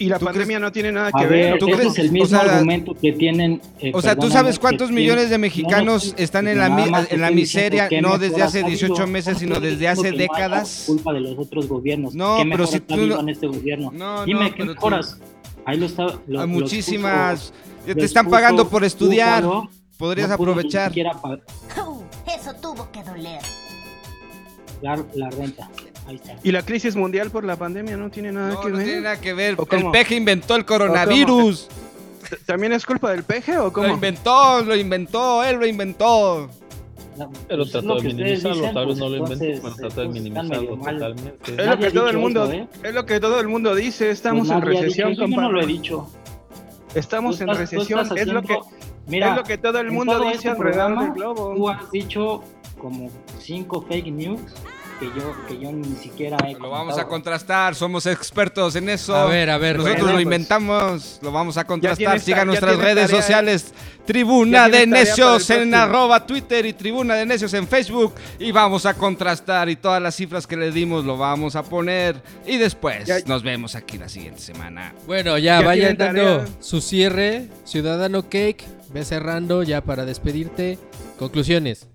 [0.00, 1.58] Y la ¿Tú pandemia no tiene nada A que ver, ver.
[1.58, 1.92] ¿tú ese crees?
[1.92, 3.60] es el mismo O sea, argumento que tienen.
[3.80, 7.20] eh, O sea, ¿tú sabes cuántos millones de No, mexicanos no, están en la, en
[7.20, 8.78] la miseria no desde ha hace salido.
[8.88, 10.84] 18 meses, No sino desde hace que no décadas?
[10.86, 12.14] culpa de los otros gobiernos.
[12.14, 13.90] No, ¿Qué pero si tú no- en este gobierno?
[13.92, 15.18] No, Dime no, qué mejoras.
[15.64, 16.06] Ahí lo está.
[16.28, 17.52] Lo, muchísimas.
[17.86, 19.44] puso- te están puso pagando por estudiar.
[19.96, 20.92] Podrías aprovechar.
[20.96, 23.40] eso tuvo que doler.
[24.80, 25.68] la renta.
[26.42, 28.86] Y la crisis mundial por la pandemia no tiene nada No, que no ver.
[28.86, 29.54] tiene nada que ver.
[29.58, 31.68] ¿O El peje inventó el coronavirus.
[32.46, 33.88] ¿También es culpa del peje o Lo cómo?
[33.88, 36.48] inventó, lo inventó, él lo inventó.
[37.16, 39.62] No, Pero pues es trató lo de minimizarlo, dicen, tal vez pues, no lo inventó,
[39.62, 41.32] pero trató de minimizarlo totalmente.
[41.56, 42.68] Es lo que todo el mundo, eso, ¿eh?
[42.84, 44.10] es lo que todo el mundo dice.
[44.10, 46.10] Estamos Pues en recesión, dicho yo no lo he dicho.
[46.94, 48.06] Estamos en recesión.
[48.16, 48.58] Es lo que
[49.06, 51.54] Mira, es lo que todo el mundo todo dice este alrededor programa, del globo.
[51.56, 52.44] Tú has dicho
[52.78, 53.10] como
[53.40, 54.40] cinco fake news
[54.98, 59.14] que yo, que yo ni siquiera he Lo vamos a contrastar, somos expertos en eso.
[59.14, 62.18] A ver, a ver, Nosotros bueno, lo pues, inventamos, lo vamos a contrastar.
[62.20, 63.72] Sigan nuestras redes tarea- sociales,
[64.04, 68.14] Tribuna de Necios en arroba Twitter y Tribuna de Necios en Facebook.
[68.38, 72.20] Y vamos a contrastar y todas las cifras que le dimos lo vamos a poner.
[72.46, 74.94] Y después Ya- nos vemos aquí la siguiente semana.
[75.06, 76.46] Bueno, ya, Ya vayan dando tarea.
[76.60, 77.48] su cierre.
[77.64, 80.78] Ciudadano Cake, ve cerrando ya para despedirte.
[81.18, 81.86] Conclusiones.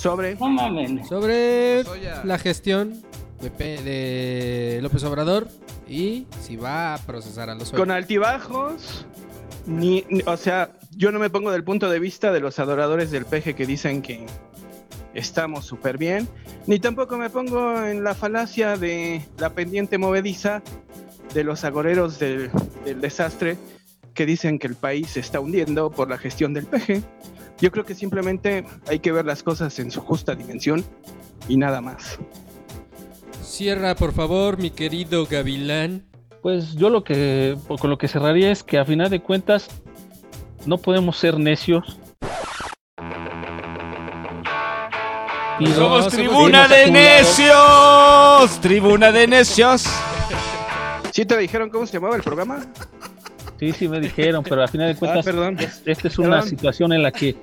[0.00, 0.34] Sobre.
[0.36, 1.08] No mames.
[1.08, 2.22] Sobre Lozoya.
[2.24, 3.02] la gestión
[3.40, 5.48] de, Pe- de López Obrador
[5.88, 9.06] y si va a procesar a los Con altibajos.
[9.66, 13.10] Ni, ni- o sea, yo no me pongo del punto de vista de los adoradores
[13.10, 14.24] del peje que dicen que
[15.14, 16.28] estamos súper bien.
[16.66, 20.62] Ni tampoco me pongo en la falacia de la pendiente movediza
[21.34, 22.50] de los agoreros del,
[22.84, 23.56] del desastre
[24.20, 27.02] que dicen que el país se está hundiendo por la gestión del peje.
[27.58, 30.84] Yo creo que simplemente hay que ver las cosas en su justa dimensión
[31.48, 32.18] y nada más.
[33.42, 36.04] Cierra, por favor, mi querido Gavilán.
[36.42, 39.70] Pues yo lo que con lo que cerraría es que a final de cuentas
[40.66, 41.98] no podemos ser necios.
[45.60, 46.90] Y No, Somos Tribuna de.
[46.90, 48.60] Necios.
[48.60, 49.86] Tribuna de Necios.
[51.10, 52.66] ¿Sí te dijeron cómo se llamaba el programa?
[53.60, 55.56] Sí, sí me dijeron, pero a final de cuentas perdón.
[55.60, 56.48] es- esta es una Perdón.
[56.48, 57.36] situación en la que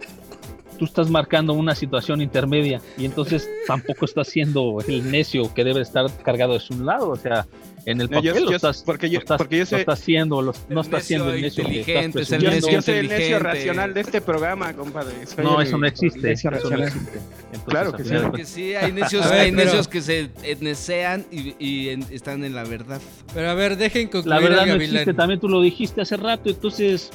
[0.78, 5.82] tú estás marcando una situación intermedia y entonces tampoco estás siendo el necio que debe
[5.82, 7.48] estar cargado de su lado, o sea,
[7.90, 9.66] en el No, yo- papel lo yo- estás, porque yo- lo estás, porque yo lo
[9.66, 12.96] sé- estás haciendo, lo- no estás siendo el necio inteligente, es el necio yo soy
[12.96, 15.26] el necio racional de este programa, compadre.
[15.26, 17.20] Soy No, el- eso no existe, eso no existe.
[17.54, 17.94] Entonces, Claro
[18.34, 18.54] que sí.
[18.54, 22.54] sí, hay necios, ver, hay pero- necios que se necean y, y en- están en
[22.56, 23.00] la verdad.
[23.34, 26.50] Pero a ver, dejen concluir La verdad no existe, también tú lo dijiste hace rato,
[26.50, 27.10] entonces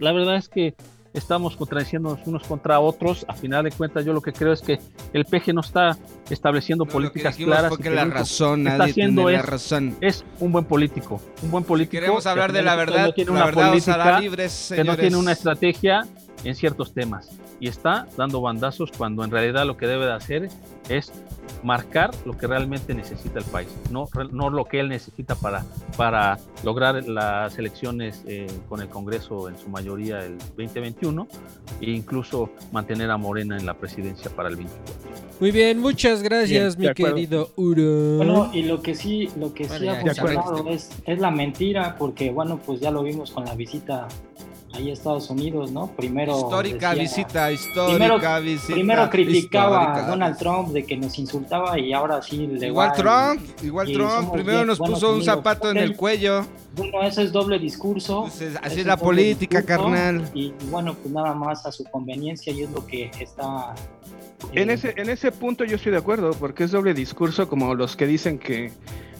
[0.00, 0.74] la verdad es que
[1.16, 3.24] estamos contradiciéndonos unos contra otros.
[3.28, 4.78] A final de cuentas, yo lo que creo es que
[5.12, 5.96] el PG no está
[6.30, 7.76] estableciendo No, lo que políticas claras.
[7.78, 9.96] que lo la razón, que está nadie haciendo tiene la es- razón.
[10.00, 11.92] Es un buen político, un buen político.
[12.00, 14.72] Queremos que a hablar de final la verdad, no tiene la una verdad política, libres,
[14.74, 16.06] que no tiene una estrategia
[16.44, 17.30] en ciertos temas
[17.60, 20.48] y está dando bandazos cuando en realidad lo que debe de hacer
[20.88, 21.12] es
[21.62, 25.64] marcar lo que realmente necesita el país, no, no lo que él necesita para,
[25.96, 31.26] para lograr las elecciones eh, con el Congreso en su mayoría el 2021
[31.80, 34.94] e incluso mantener a Morena en la presidencia para el 24.
[35.40, 38.16] Muy bien, muchas gracias, Bien, mi querido Uro.
[38.18, 41.96] Bueno, y lo que sí, lo que Bueno, sí ha funcionado es, es la mentira,
[41.98, 44.08] porque bueno, pues ya lo vimos con la visita
[44.76, 45.88] ahí a Estados Unidos, ¿no?
[45.88, 48.72] Primero Histórica decía- visita, histórica primero, visita.
[48.74, 52.90] Primero criticaba histórica a Donald Trump de que nos insultaba y ahora sí le Igual
[52.90, 54.32] va y- Trump, igual y Trump.
[54.32, 56.46] Primero bien nos puso un zapato en el cuello.
[56.76, 58.26] Bueno, eso es doble discurso.
[58.26, 60.30] así Eso es la política, discurso, carnal.
[60.34, 63.74] Y, y bueno, pues nada más a su conveniencia y es lo que está...
[64.52, 67.74] En eh, ese, en ese punto yo estoy de acuerdo, porque es doble discurso como
[67.74, 68.70] los que dicen que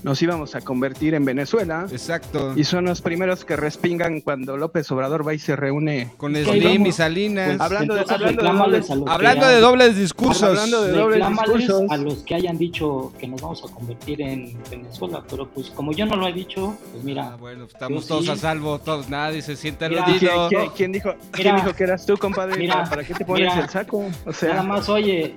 [0.06, 1.86] nos íbamos a convertir en Venezuela.
[1.90, 2.52] Exacto.
[2.56, 6.46] Y son los primeros que respingan cuando López Obrador va y se reúne Con Pues
[6.46, 6.92] Slim y.
[6.92, 7.48] Salinas.
[7.48, 10.42] Pues hablando de, hablando dobles, Hablando de discursos.
[10.44, 11.82] Hablando de dobles discursos.
[11.90, 15.90] a los que hayan dicho que nos vamos a convertir en Venezuela, pero pues como
[15.92, 18.30] yo no lo he dicho, pues mira, Ah, bueno, estamos yo todos sí.
[18.30, 20.48] a salvo, todos, nadie se siente aludido.
[20.48, 22.56] ¿Quién, quién- quién dijo, quién dijo que eras tú, compadre?
[22.56, 22.84] Mira.
[22.88, 23.64] ¿Para qué te pones Mira.
[23.64, 23.98] el saco?
[23.98, 25.34] O nada sea, más oye,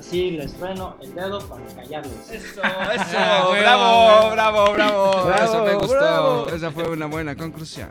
[0.00, 2.12] así les trueno el dedo para callarlos.
[2.32, 5.94] Eso, Ah, huevo, bravo, bravo, bravo, Bravo, Eso me gustó.
[5.98, 6.48] bravo.
[6.48, 7.90] Esa fue una buena conclusión.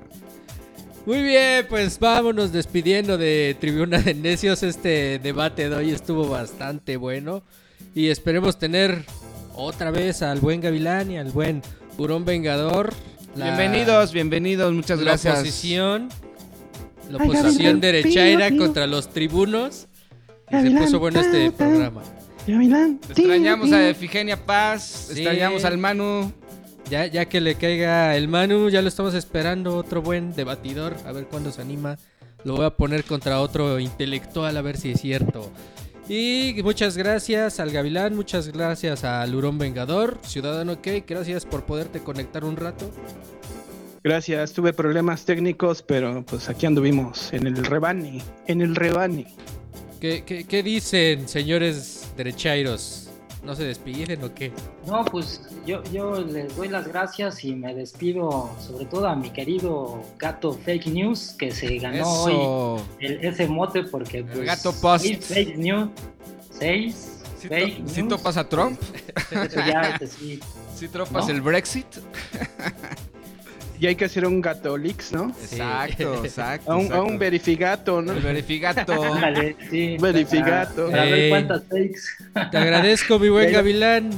[1.06, 4.62] Muy bien, pues vámonos despidiendo de Tribuna de Necios.
[4.64, 7.42] Este debate de hoy estuvo bastante bueno.
[7.96, 9.06] Y esperemos tener
[9.56, 11.62] otra vez al buen Gavilán y al buen
[11.98, 12.94] Hurón Vengador.
[13.36, 15.36] La- Bienvenidos, bienvenidos, muchas la gracias.
[15.40, 16.10] oposición.
[17.10, 19.88] La oposición derechaira contra los tribunos.
[20.52, 22.02] Y se puso bueno este programa.
[22.48, 23.90] Gavilán, Extrañamos a.
[23.90, 25.22] Efigenia Paz, Sí.
[25.22, 26.32] extrañamos al Manu.
[26.90, 29.76] Ya, ya que le caiga el Manu, ya lo estamos esperando.
[29.76, 30.96] Otro buen debatidor.
[31.06, 31.98] A ver cuándo se anima.
[32.44, 35.52] Lo voy a poner contra otro intelectual a ver si es cierto.
[36.08, 42.00] Y muchas gracias al Gavilán, muchas gracias al Hurón Vengador, Ciudadano Cake, gracias por poderte
[42.00, 42.90] conectar un rato.
[44.04, 49.28] Gracias, tuve problemas técnicos, pero pues aquí anduvimos, en el rebane, en el rebane.
[50.00, 53.06] ¿Qué, qué, qué dicen, señores derechairos?
[53.44, 54.52] ¿No se despiden o qué?
[54.86, 59.30] No, pues yo, yo les doy las gracias y me despido sobre todo a mi
[59.30, 62.86] querido gato Fake News que se ganó hoy Eso.
[63.00, 65.06] el- ese mote porque pues, gato post.
[65.24, 65.90] fake news,
[66.52, 67.92] seis ¿Sí, fake to- news.
[67.94, 68.80] sí topas a Trump?
[69.32, 70.40] Ya, este sí.
[70.76, 71.34] ¿Sí tropas ¿No?
[71.34, 71.86] el Brexit?
[73.80, 75.30] Y hay que hacer un gato leaks, ¿no?
[75.42, 76.72] Exacto, exacto.
[76.72, 77.04] A un, a exacto.
[77.06, 78.12] un verifigato, ¿no?
[78.12, 79.04] El verificato.
[79.14, 79.98] Ándale, sí.
[80.00, 80.88] Verificato.
[80.88, 81.12] Para, para Ey.
[81.12, 82.50] ver cuántas fakes.
[82.52, 83.52] Te agradezco, mi buen.
[83.52, 84.12] Gavilán.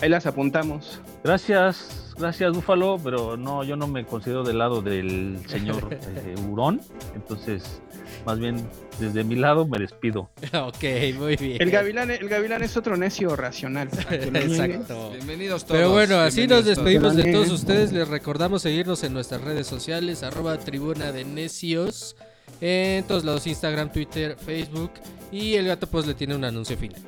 [0.00, 1.00] Ahí las apuntamos.
[1.22, 6.80] Gracias, gracias Búfalo, pero no, yo no me considero del lado del señor eh, Hurón,
[7.14, 7.80] entonces
[8.24, 8.56] más bien
[8.98, 10.30] desde mi lado me despido.
[10.52, 10.84] ok,
[11.16, 11.60] muy bien.
[11.60, 13.88] El gavilán, el gavilán es otro necio racional.
[14.10, 15.10] Exacto.
[15.12, 15.78] Bienvenidos todos.
[15.78, 17.46] Pero bueno, así nos despedimos de todos.
[17.46, 17.92] todos ustedes.
[17.92, 22.16] Les recordamos seguirnos en nuestras redes sociales, arroba tribuna de necios,
[22.60, 24.92] en todos lados, Instagram, Twitter, Facebook.
[25.30, 27.00] Y el gato pues le tiene un anuncio final.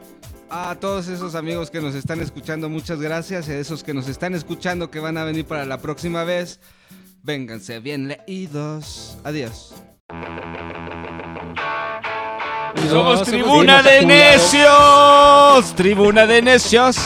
[0.51, 3.49] A todos esos amigos que nos están escuchando, muchas gracias.
[3.49, 6.61] Y a esos que nos están escuchando que van a venir para la próxima vez,
[7.23, 9.19] vénganse bien leídos.
[9.24, 9.74] Adiós.
[12.89, 15.74] Somos Tribuna de Necios.
[15.74, 16.97] Tribuna de Necios.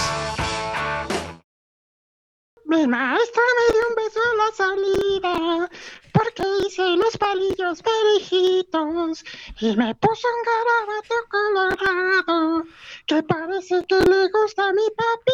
[2.64, 5.70] Mi maestra me dio un beso a la salida
[6.12, 9.24] porque hice los palillos perejitos
[9.60, 12.64] y me puso un garabato colorado
[13.06, 15.32] que parece que le gusta a mi papi.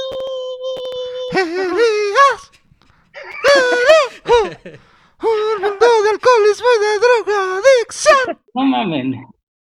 [5.25, 8.39] Un mundo de alcoholismo y de drogadicción.
[8.55, 9.34] No mamen.